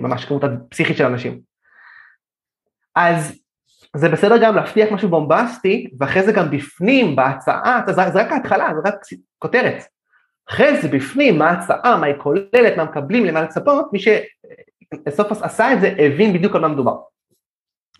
[0.00, 1.49] ממש כמות הפסיכית של אנשים.
[2.96, 3.40] אז
[3.96, 8.68] זה בסדר גם להבטיח משהו בומבסטי, ואחרי זה גם בפנים, בהצעה, זה, זה רק ההתחלה,
[8.74, 8.94] זה רק
[9.38, 9.82] כותרת.
[10.50, 15.72] אחרי זה בפנים, מה ההצעה, מה היא כוללת, מה מקבלים, למה לצפות, מי שבסוף עשה
[15.72, 16.96] את זה יבין בדיוק על מה מדובר.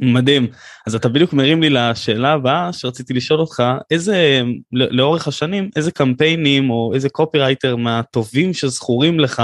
[0.00, 0.46] מדהים.
[0.86, 6.70] אז אתה בדיוק מרים לי לשאלה הבאה שרציתי לשאול אותך, איזה, לאורך השנים, איזה קמפיינים
[6.70, 9.42] או איזה קופירייטר מהטובים שזכורים לך,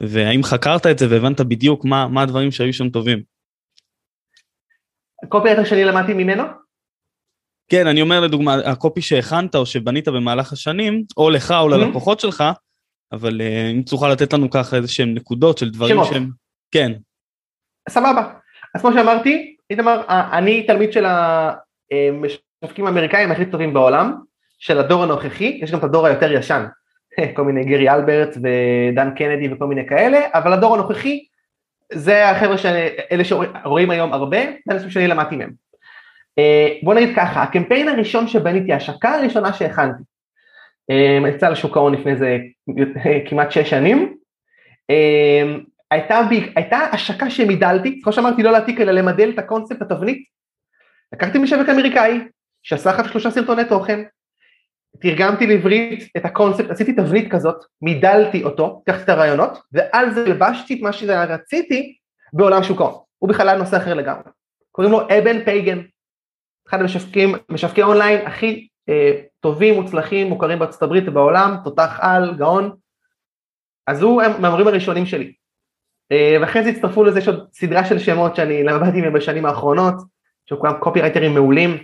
[0.00, 3.37] והאם חקרת את זה והבנת בדיוק מה, מה הדברים שהיו שם טובים?
[5.22, 6.44] הקופירייטר שאני למדתי ממנו?
[7.68, 12.44] כן, אני אומר לדוגמה, הקופי שהכנת או שבנית במהלך השנים, או לך או ללקוחות שלך,
[13.12, 16.30] אבל אה, אם תוכל לתת לנו ככה איזה שהם נקודות של דברים שהם...
[16.70, 16.92] כן.
[17.88, 18.32] סבבה.
[18.74, 24.14] אז כמו שאמרתי, איתמר, אני תלמיד של המשווקים האמריקאים הכי טובים בעולם,
[24.58, 26.64] של הדור הנוכחי, יש גם את הדור היותר ישן,
[27.36, 31.24] כל מיני גרי אלברט ודן קנדי וכל מיני כאלה, אבל הדור הנוכחי
[31.92, 35.50] זה החבר'ה שאלה שרואים היום הרבה, זה אנשים שאני למדתי מהם.
[36.38, 40.02] אה, בוא נגיד ככה, הקמפיין הראשון שבניתי, ההשקה הראשונה שהכנתי,
[40.90, 42.38] אה, יצא לשוק ההון לפני איזה
[43.28, 44.16] כמעט שש שנים,
[44.90, 45.54] אה,
[45.90, 46.20] הייתה,
[46.56, 50.24] הייתה השקה שמידלתי, כמו שאמרתי לא להעתיק אלא למדל את הקונספט, התבנית,
[51.12, 52.20] לקחתי משווק אמריקאי
[52.62, 54.02] שעשה אז שלושה סרטוני תוכן,
[55.00, 60.74] תרגמתי לעברית את הקונספט, עשיתי תבנית כזאת, מידלתי אותו, לקחתי את הרעיונות, ועל זה לבשתי
[60.74, 61.96] את מה שרציתי
[62.32, 64.30] בעולם שוק ההון, הוא בכלל נושא אחר לגמרי.
[64.72, 65.78] קוראים לו אבן פייגן,
[66.68, 72.76] אחד המשווקים, משווקי אונליין הכי אה, טובים, מוצלחים, מוכרים בארצות הברית ובעולם, תותח על, גאון,
[73.86, 75.32] אז הוא מהמורים הראשונים שלי.
[76.12, 79.94] אה, ואחרי זה הצטרפו לזה יש עוד סדרה של שמות שאני למדתי מהם בשנים האחרונות,
[80.46, 81.78] שכולם קופי רייטרים מעולים,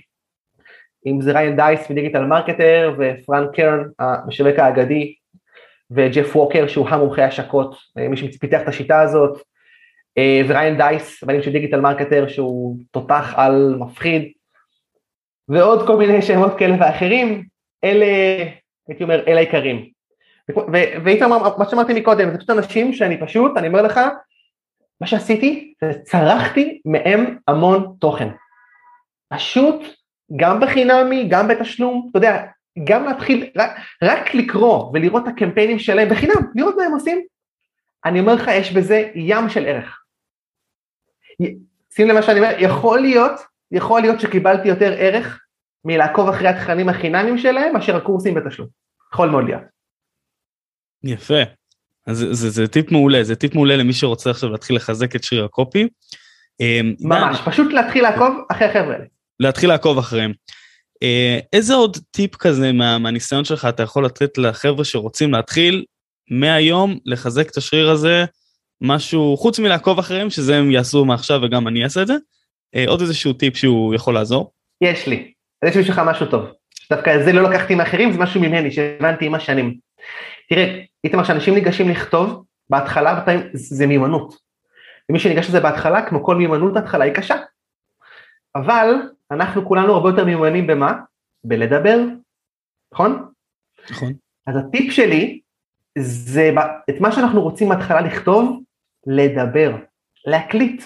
[1.07, 5.15] אם זה ריין דייס מ Digital Marketer ופרנק קרן המשווק האגדי
[5.91, 9.43] וג'ף ווקר שהוא המומחה השקות, אה, מי שפיתח את השיטה הזאת,
[10.19, 14.33] אה, וריין דייס, הבנים של Digital Marketer שהוא תותח על מפחיד,
[15.49, 17.45] ועוד כל מיני שמות כאלה ואחרים,
[17.85, 18.07] אלה,
[18.89, 19.91] הייתי אומר, אלה העיקרים.
[21.23, 24.01] אומר, מה שאמרתי מקודם, זה פשוט אנשים שאני פשוט, אני אומר לך,
[25.01, 28.29] מה שעשיתי, זה צרחתי מהם המון תוכן.
[29.35, 29.83] פשוט
[30.37, 32.45] גם בחינמי, גם בתשלום, אתה יודע,
[32.85, 33.71] גם להתחיל, רק,
[34.03, 37.25] רק לקרוא ולראות את הקמפיינים שלהם בחינם, לראות מה הם עושים,
[38.05, 40.01] אני אומר לך, יש בזה ים של ערך.
[41.91, 45.41] שים למה שאני אומר, יכול להיות, יכול להיות שקיבלתי יותר ערך
[45.85, 48.69] מלעקוב אחרי התכנים החינמיים שלהם מאשר הקורסים בתשלום.
[49.13, 49.63] יכול מאוד להיות.
[51.05, 51.43] יפה.
[52.07, 55.25] אז זה, זה, זה טיפ מעולה, זה טיפ מעולה למי שרוצה עכשיו להתחיל לחזק את
[55.25, 55.89] שריר הקופי.
[56.61, 59.05] אמ, ממש, פשוט להתחיל לעקוב אחרי החבר'ה האלה.
[59.41, 60.33] להתחיל לעקוב אחריהם.
[61.03, 65.85] אה, איזה עוד טיפ כזה מה, מהניסיון שלך אתה יכול לתת לחבר'ה שרוצים להתחיל
[66.31, 68.25] מהיום לחזק את השריר הזה,
[68.81, 72.15] משהו חוץ מלעקוב אחריהם, שזה הם יעשו מעכשיו וגם אני אעשה את זה,
[72.75, 74.53] אה, עוד איזשהו טיפ שהוא יכול לעזור?
[74.81, 75.33] יש לי,
[75.65, 76.45] יש בשבילך משהו טוב.
[76.91, 79.75] דווקא זה לא לקחתי מאחרים, זה משהו ממני שהבנתי עם השנים.
[80.49, 84.35] תראה, איתמר, כשאנשים ניגשים לכתוב, בהתחלה, בפעמים, זה מיומנות.
[85.09, 87.37] ומי שניגש לזה בהתחלה, כמו כל מיומנות, ההתחלה היא קשה.
[88.57, 88.95] אבל
[89.35, 90.93] אנחנו כולנו הרבה יותר מיומנים במה?
[91.45, 91.99] בלדבר,
[92.93, 93.29] נכון?
[93.91, 94.13] נכון.
[94.47, 95.41] אז הטיפ שלי
[95.99, 96.51] זה
[96.91, 98.63] את מה שאנחנו רוצים בהתחלה לכתוב,
[99.07, 99.77] לדבר,
[100.27, 100.83] להקליט.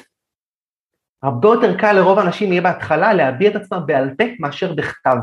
[1.23, 5.17] הרבה יותר קל לרוב האנשים יהיה בהתחלה להביע את עצמם בעל פה מאשר בכתב.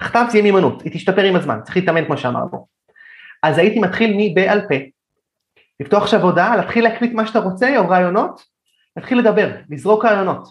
[0.00, 2.66] בכתב זה יהיה מימנות, היא תשתפר עם הזמן, צריך להתאמן כמו שאמרנו.
[3.42, 4.74] אז הייתי מתחיל מבעל פה,
[5.80, 8.42] לפתוח עכשיו הודעה, להתחיל להקליט מה שאתה רוצה או רעיונות,
[8.96, 10.48] להתחיל לדבר, לזרוק רעיונות.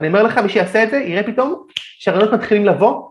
[0.00, 1.66] ואני אומר לך, מי שיעשה את זה, יראה פתאום
[1.98, 3.10] שהרעיונות מתחילים לבוא,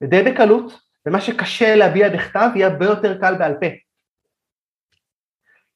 [0.00, 3.66] ודי בקלות, ומה שקשה להביע בכתב יהיה הרבה יותר קל בעל פה.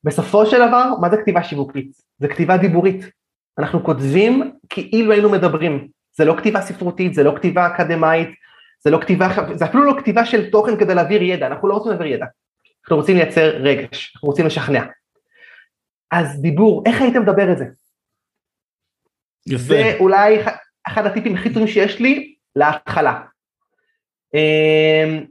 [0.04, 1.90] בסופו של דבר, מה זה כתיבה שיווקית?
[2.18, 3.04] זה כתיבה דיבורית.
[3.58, 5.88] אנחנו כותבים כאילו היינו מדברים.
[6.12, 8.28] זה לא כתיבה ספרותית, זה לא כתיבה אקדמאית,
[8.80, 11.90] זה לא כתיבה, זה אפילו לא כתיבה של תוכן כדי להעביר ידע, אנחנו לא רוצים
[11.90, 12.26] להעביר ידע.
[12.84, 14.84] אנחנו רוצים לייצר רגש, אנחנו רוצים לשכנע.
[16.10, 17.64] אז דיבור, איך היית מדבר את זה?
[19.48, 19.64] יפה.
[19.64, 20.38] זה אולי
[20.88, 23.20] אחד הטיפים הכי טובים שיש לי להתחלה.
[24.34, 25.24] אמ,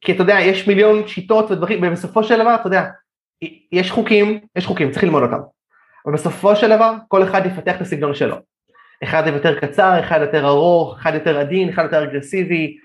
[0.00, 2.84] כי אתה יודע, יש מיליון שיטות ודברים, ובסופו של דבר, אתה יודע,
[3.72, 5.40] יש חוקים, יש חוקים, צריך ללמוד אותם.
[6.06, 8.36] אבל בסופו של דבר, כל אחד יפתח את הסגנון שלו.
[9.04, 12.76] אחד יותר קצר, אחד יותר ארוך, אחד יותר עדין, אחד יותר אגרסיבי,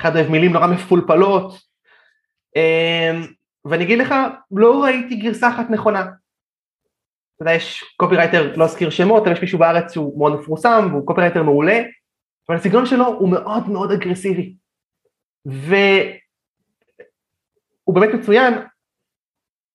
[0.00, 1.58] אחד אוהב מילים נורא מפולפלות.
[2.56, 3.26] אמ,
[3.64, 4.14] ואני אגיד לך,
[4.50, 6.06] לא ראיתי גרסה אחת נכונה.
[7.36, 11.06] אתה יודע, יש קופירייטר, לא אזכיר שמות, אבל יש מישהו בארץ שהוא מאוד מפורסם, והוא
[11.06, 11.82] קופירייטר מעולה,
[12.48, 14.54] אבל הסגנון שלו הוא מאוד מאוד אגרסיבי.
[15.44, 16.24] והוא
[17.94, 18.54] באמת מצוין,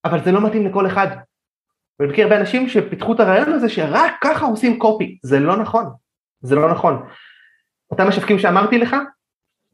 [0.05, 1.07] אבל זה לא מתאים לכל אחד.
[1.99, 5.86] ואני מכיר הרבה אנשים שפיתחו את הרעיון הזה שרק ככה עושים קופי, זה לא נכון,
[6.41, 7.07] זה לא נכון.
[7.91, 8.95] אותם משווקים שאמרתי לך,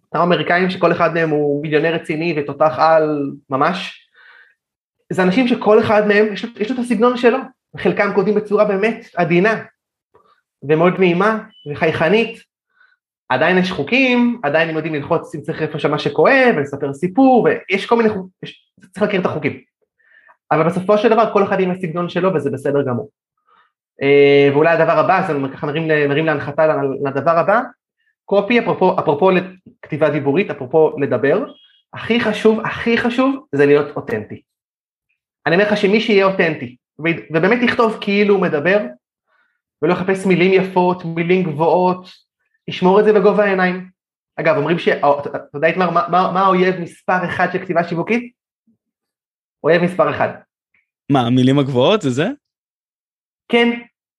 [0.05, 4.09] אותם אמריקאים שכל אחד מהם הוא מיליונר רציני ותותח על ממש,
[5.13, 7.37] זה אנשים שכל אחד מהם יש לו, יש לו את הסגנון שלו,
[7.77, 9.63] חלקם כותבים בצורה באמת עדינה
[10.63, 11.39] ומאוד נעימה
[11.71, 12.43] וחייכנית,
[13.29, 17.85] עדיין יש חוקים, עדיין הם יודעים ללחוץ אם צריך איפה שמה שכואב ולספר סיפור ויש
[17.85, 18.29] כל מיני חוקים,
[18.91, 19.61] צריך להכיר את החוקים.
[20.51, 23.09] אבל בסופו של דבר כל אחד עם הסגנון שלו וזה בסדר גמור.
[24.01, 27.61] אה, ואולי הדבר הבא, אז אני ככה מרים, מרים להנחתה לדבר הבא,
[28.25, 31.45] קופי אפרופו, אפרופו לכתיבה דיבורית, אפרופו לדבר,
[31.93, 34.41] הכי חשוב, הכי חשוב זה להיות אותנטי.
[35.45, 38.79] אני אומר לך שמי שיהיה אותנטי ובאמת יכתוב כאילו הוא מדבר
[39.81, 42.07] ולא יחפש מילים יפות, מילים גבוהות,
[42.67, 43.89] ישמור את זה בגובה העיניים.
[44.35, 44.87] אגב, אומרים ש...
[44.87, 48.33] אתה יודע איתמר, מה, מה, מה האויב מספר אחד של כתיבה שיווקית?
[49.63, 50.29] אויב מספר אחד.
[51.11, 52.27] מה, המילים הגבוהות זה זה?
[53.47, 53.69] כן.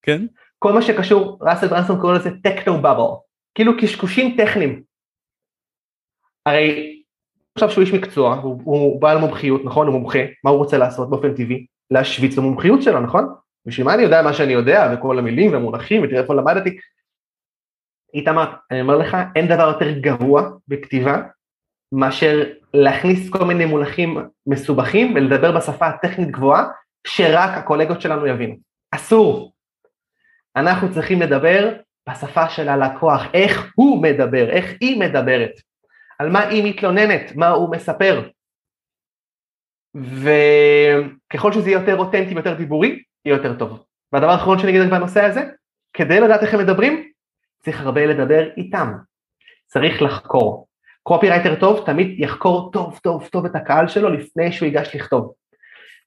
[0.03, 0.27] כן?
[0.59, 3.15] כל מה שקשור, ראסל ברנסון קורא לזה טכנו בבל,
[3.55, 4.83] כאילו קשקושים טכניים.
[6.47, 6.97] הרי
[7.55, 9.87] עכשיו שהוא איש מקצוע, הוא, הוא בעל מומחיות, נכון?
[9.87, 11.67] הוא מומחה, מה הוא רוצה לעשות באופן טבעי?
[11.91, 13.35] להשוויץ במומחיות שלו, נכון?
[13.67, 16.79] בשביל מה אני יודע מה שאני יודע, וכל המילים והמונחים, ותראה איפה למדתי.
[18.15, 21.23] איתמר, אני אומר לך, אין דבר יותר גרוע בכתיבה
[21.93, 26.69] מאשר להכניס כל מיני מונחים מסובכים ולדבר בשפה הטכנית גבוהה,
[27.07, 28.55] שרק הקולגות שלנו יבינו.
[28.91, 29.53] אסור.
[30.57, 31.73] אנחנו צריכים לדבר
[32.09, 35.53] בשפה של הלקוח, איך הוא מדבר, איך היא מדברת,
[36.19, 38.29] על מה היא מתלוננת, מה הוא מספר.
[39.97, 43.85] וככל שזה יהיה יותר אותנטי ויותר דיבורי, יהיה יותר טוב.
[44.13, 45.45] והדבר האחרון שאני אגיד בנושא הזה,
[45.93, 47.09] כדי לדעת איך הם מדברים,
[47.65, 48.93] צריך הרבה לדבר איתם.
[49.67, 50.67] צריך לחקור.
[51.03, 55.33] קופירייטר טוב תמיד יחקור טוב טוב טוב את הקהל שלו לפני שהוא ייגש לכתוב.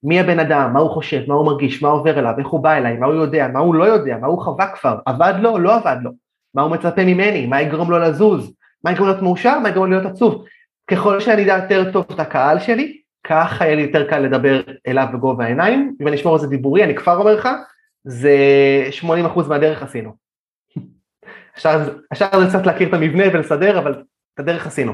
[0.04, 2.74] מי הבן אדם, מה הוא חושב, מה הוא מרגיש, מה עובר אליו, איך הוא בא
[2.74, 5.76] אליי, מה הוא יודע, מה הוא לא יודע, מה הוא חווה כבר, עבד לו, לא
[5.76, 6.12] עבד לו,
[6.54, 10.06] מה הוא מצפה ממני, מה יגרום לו לזוז, מה יגרום להיות מאושר, מה יגרום להיות
[10.06, 10.46] עצוב.
[10.92, 15.08] ככל שאני אדע יותר טוב את הקהל שלי, ככה יהיה לי יותר קל לדבר אליו
[15.14, 17.50] בגובה העיניים, אם אני אשמור על זה דיבורי, אני כבר אומר לך,
[18.04, 18.36] זה
[19.02, 20.16] 80% מהדרך עשינו.
[22.12, 24.04] השאר זה קצת להכיר את המבנה ולסדר, אבל
[24.34, 24.94] את הדרך עשינו.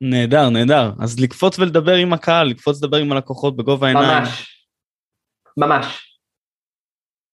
[0.00, 0.92] נהדר, נהדר.
[1.00, 4.18] אז לקפוץ ולדבר עם הקהל, לקפוץ לדבר עם הלקוחות בגובה העיניים.
[4.18, 4.66] ממש,
[5.56, 6.16] ממש.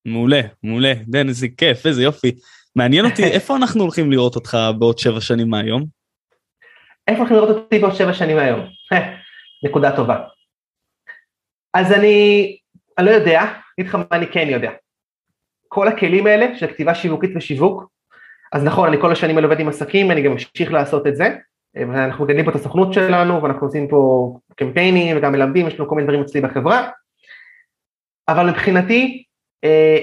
[0.04, 0.92] מעולה, מעולה.
[1.08, 2.38] דן, איזה כיף, איזה יופי.
[2.76, 5.84] מעניין אותי, איפה אנחנו הולכים לראות אותך בעוד שבע שנים מהיום?
[7.08, 8.60] איפה הולכים לראות אותי בעוד שבע שנים מהיום?
[9.62, 10.16] נקודה טובה.
[11.74, 12.56] אז אני,
[12.98, 13.42] אני לא יודע,
[13.74, 14.70] אגיד לך מה אני כן יודע.
[15.68, 17.84] כל הכלים האלה של כתיבה שיווקית ושיווק,
[18.52, 21.36] אז נכון, אני כל השנים האלה עובד עם עסקים, אני גם אמשיך לעשות את זה,
[21.74, 25.94] ואנחנו מגדלים פה את הסוכנות שלנו, ואנחנו עושים פה קמפיינים וגם מלמדים, יש לנו כל
[25.94, 26.90] מיני דברים אצלי בחברה,
[28.28, 29.24] אבל מבחינתי,
[29.64, 29.98] אה,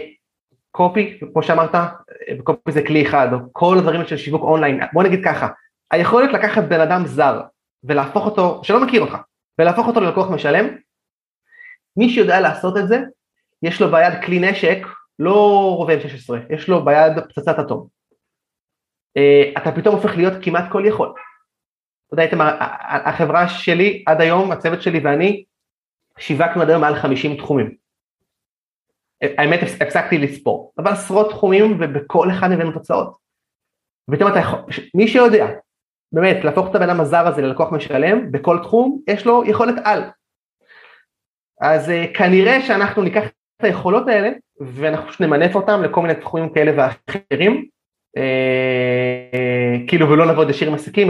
[0.71, 1.75] קופי, כמו שאמרת,
[2.43, 5.47] קופי זה כלי אחד, או כל הדברים של שיווק אונליין, בוא נגיד ככה,
[5.91, 7.41] היכולת לקחת בן אדם זר
[7.83, 9.17] ולהפוך אותו, שלא מכיר אותך,
[9.59, 10.65] ולהפוך אותו ללקוח משלם,
[11.97, 12.99] מי שיודע לעשות את זה,
[13.63, 14.77] יש לו ביד כלי נשק,
[15.19, 15.33] לא
[15.77, 17.87] רובה 16, יש לו ביד פצצת אטום.
[19.17, 21.13] אה, אתה פתאום הופך להיות כמעט כל יכול.
[22.07, 22.57] אתה יודע, איתמר,
[23.05, 25.43] החברה שלי עד היום, הצוות שלי ואני,
[26.19, 27.75] שיווקנו עד היום מעל 50 תחומים.
[29.21, 33.17] האמת הפסקתי לספור, אבל עשרות תחומים ובכל אחד הבאנו תוצאות.
[34.09, 34.59] ופתאום אתה יכול,
[34.93, 35.45] מי שיודע,
[36.15, 40.01] באמת, להפוך את הבן אדם הזר הזה ללקוח משלם, בכל תחום יש לו יכולת על.
[41.61, 46.49] אז uh, כנראה שאנחנו ניקח את היכולות האלה ואנחנו פשוט נמנף אותם לכל מיני תחומים
[46.49, 47.65] כאלה ואחרים,
[48.17, 51.07] uh, כאילו ולא לעבוד ישיר עם עסקים,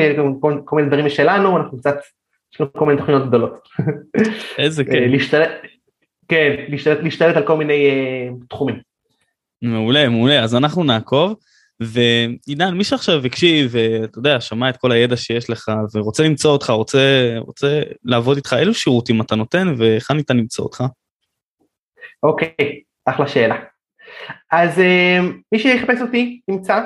[0.65, 1.95] כל, מיני דברים משלנו, אנחנו קצת,
[2.53, 3.67] יש לנו כל מיני תוכניות גדולות.
[4.57, 4.93] איזה כיף.
[4.93, 5.51] להשתלט,
[6.27, 6.55] כן,
[7.03, 7.89] להשתלט, על כל מיני
[8.49, 8.75] תחומים.
[9.61, 11.35] מעולה, מעולה, אז אנחנו נעקוב.
[11.79, 16.69] ועידן, מי שעכשיו הקשיב, ואתה יודע, שמע את כל הידע שיש לך, ורוצה למצוא אותך,
[16.69, 20.83] רוצה, רוצה לעבוד איתך, אילו שירותים אתה נותן, והיכן ניתן למצוא אותך?
[22.23, 23.55] אוקיי, אחלה שאלה.
[24.51, 25.19] אז אה,
[25.51, 26.81] מי שיחפש אותי, ימצא.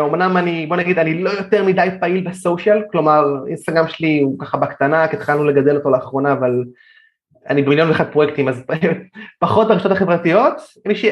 [0.00, 4.58] אמנם אני, בוא נגיד, אני לא יותר מדי פעיל בסושיאל, כלומר, אינסטגרם שלי הוא ככה
[4.58, 6.64] בקטנה, כי התחלנו לגדל אותו לאחרונה, אבל
[7.48, 8.64] אני במיליון ואחד פרויקטים, אז
[9.40, 10.54] פחות ברשתות החברתיות,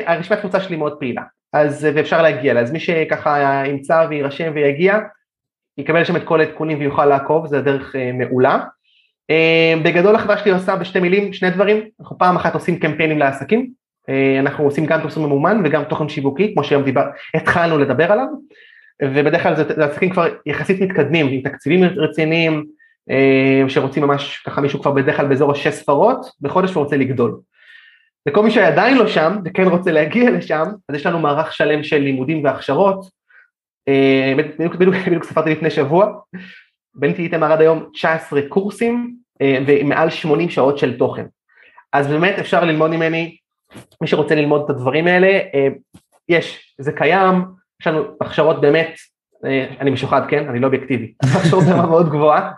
[0.07, 1.23] הרשימת קבוצה שלי מאוד פעילה.
[1.53, 4.99] אז ואפשר להגיע לה, אז מי שככה ימצא ויירשם ויגיע,
[5.79, 8.59] יקבל שם את כל העדכונים ויוכל לעקוב, זה דרך אה, מעולה.
[9.31, 13.71] אה, בגדול החברה שלי עושה בשתי מילים שני דברים, אנחנו פעם אחת עושים קמפיינים לעסקים,
[14.09, 18.27] אה, אנחנו עושים גם פרסום ממומן וגם תוכן שיווקי, כמו שהיום דיבר, התחלנו לדבר עליו,
[19.03, 22.65] ובדרך כלל זה, עסקים כבר יחסית מתקדמים, עם תקציבים רציניים,
[23.11, 27.41] אה, שרוצים ממש, ככה מישהו כבר בדרך כלל באזור השש ספרות בחודש ורוצה לגדול.
[28.29, 31.99] וכל מי שעדיין לא שם וכן רוצה להגיע לשם, אז יש לנו מערך שלם של
[31.99, 33.07] לימודים והכשרות.
[33.89, 36.13] אה, בדיוק, ספרתי לפני שבוע,
[36.95, 41.27] בניתי איתם עד היום 19 קורסים אה, ומעל 80 שעות של תוכן.
[41.93, 43.37] אז באמת אפשר ללמוד ממני,
[44.01, 45.39] מי שרוצה ללמוד את הדברים האלה,
[46.29, 47.45] יש, זה קיים,
[47.81, 48.95] יש לנו הכשרות באמת,
[49.81, 52.51] אני משוחד כן, אני לא אובייקטיבי, הכשרות ברמה מאוד גבוהה,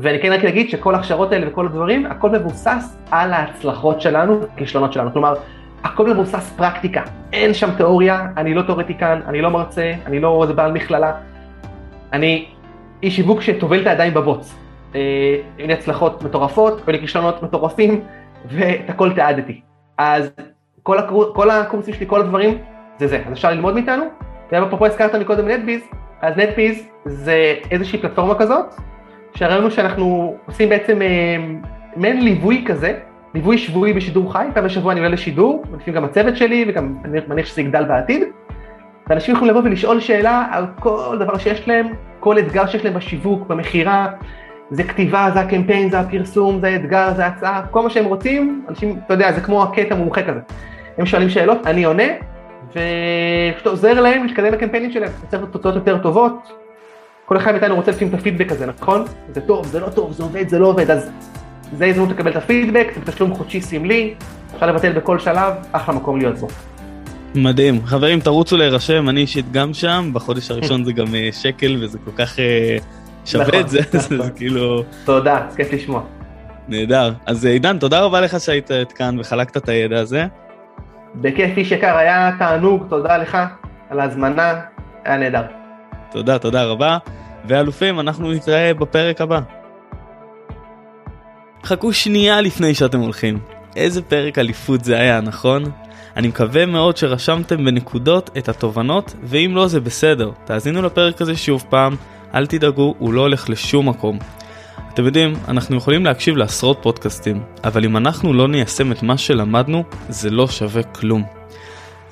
[0.00, 4.92] ואני כן רק אגיד שכל ההכשרות האלה וכל הדברים, הכל מבוסס על ההצלחות שלנו, כישלונות
[4.92, 5.34] שלנו, כלומר,
[5.84, 10.54] הכל מבוסס פרקטיקה, אין שם תיאוריה, אני לא תיאורטיקן, אני לא מרצה, אני לא איזה
[10.54, 11.12] בעל מכללה,
[12.12, 12.48] אני
[13.02, 14.58] איש שיווק שטובל את הידיים בבוץ.
[14.94, 15.00] אה,
[15.58, 18.00] אין לי הצלחות מטורפות, אין לי כישלונות מטורפים,
[18.48, 19.60] ואת הכל תיעדתי.
[19.98, 20.30] אז
[20.82, 21.32] כל, הקור...
[21.34, 22.58] כל הקורסים שלי, כל הדברים,
[22.98, 24.04] זה זה, אז אפשר ללמוד מאיתנו,
[24.52, 25.82] ואפרופו הזכרת מקודם נטביז,
[26.20, 28.74] אז נטביז זה איזושהי פלטפורמה כזאת,
[29.34, 31.36] שהרעיון הוא שאנחנו עושים בעצם אה,
[31.96, 32.98] מעין ליווי כזה,
[33.34, 37.18] ליווי שבועי בשידור חי, פעם בשבוע אני עולה לשידור, לפעמים גם הצוות שלי וגם אני
[37.28, 38.22] מניח שזה יגדל בעתיד,
[39.08, 41.86] ואנשים יכולים לבוא ולשאול שאלה על כל דבר שיש להם,
[42.20, 44.08] כל אתגר שיש להם בשיווק, במכירה,
[44.70, 48.98] זה כתיבה, זה הקמפיין, זה הפרסום, זה האתגר, זה ההצעה, כל מה שהם רוצים, אנשים,
[49.06, 50.40] אתה יודע, זה כמו הקטע מומחה כזה.
[50.98, 52.02] הם שואלים שאלות, אני עונה,
[52.68, 56.52] ופשוט עוזר להם להתקדם בקמפיינים שלהם, לייצר תוצאות יותר טובות,
[57.32, 59.04] כל אחד מאיתנו רוצה לפעמים את הפידבק הזה, נכון?
[59.34, 61.10] זה טוב, זה לא טוב, זה עובד, זה לא עובד, אז
[61.72, 64.14] זה הזדמנות לקבל את הפידבק, זה תשלום חודשי סמלי,
[64.54, 66.48] אפשר לבטל בכל שלב, אחלה מקום להיות בו.
[67.34, 67.86] מדהים.
[67.86, 72.10] חברים, תרוצו להירשם, אני אישית גם שם, בחודש הראשון זה גם אה, שקל וזה כל
[72.16, 72.76] כך אה,
[73.24, 74.30] שווה נכון, את זה, זה נכון.
[74.36, 74.84] כאילו...
[75.04, 76.02] תודה, כיף לשמוע.
[76.68, 77.12] נהדר.
[77.26, 80.26] אז אה, עידן, תודה רבה לך שהיית כאן וחלקת את הידע הזה.
[81.14, 83.38] בכיף איש יקר, היה תענוג, תודה לך
[83.90, 84.54] על ההזמנה,
[85.04, 85.42] היה נהדר.
[86.10, 86.98] תודה, תודה רבה.
[87.48, 89.40] ואלופים, אנחנו נתראה בפרק הבא.
[91.64, 93.38] חכו שנייה לפני שאתם הולכים.
[93.76, 95.62] איזה פרק אליפות זה היה, נכון?
[96.16, 100.30] אני מקווה מאוד שרשמתם בנקודות את התובנות, ואם לא זה בסדר.
[100.44, 101.96] תאזינו לפרק הזה שוב פעם,
[102.34, 104.18] אל תדאגו, הוא לא הולך לשום מקום.
[104.94, 109.84] אתם יודעים, אנחנו יכולים להקשיב לעשרות פודקאסטים, אבל אם אנחנו לא ניישם את מה שלמדנו,
[110.08, 111.41] זה לא שווה כלום.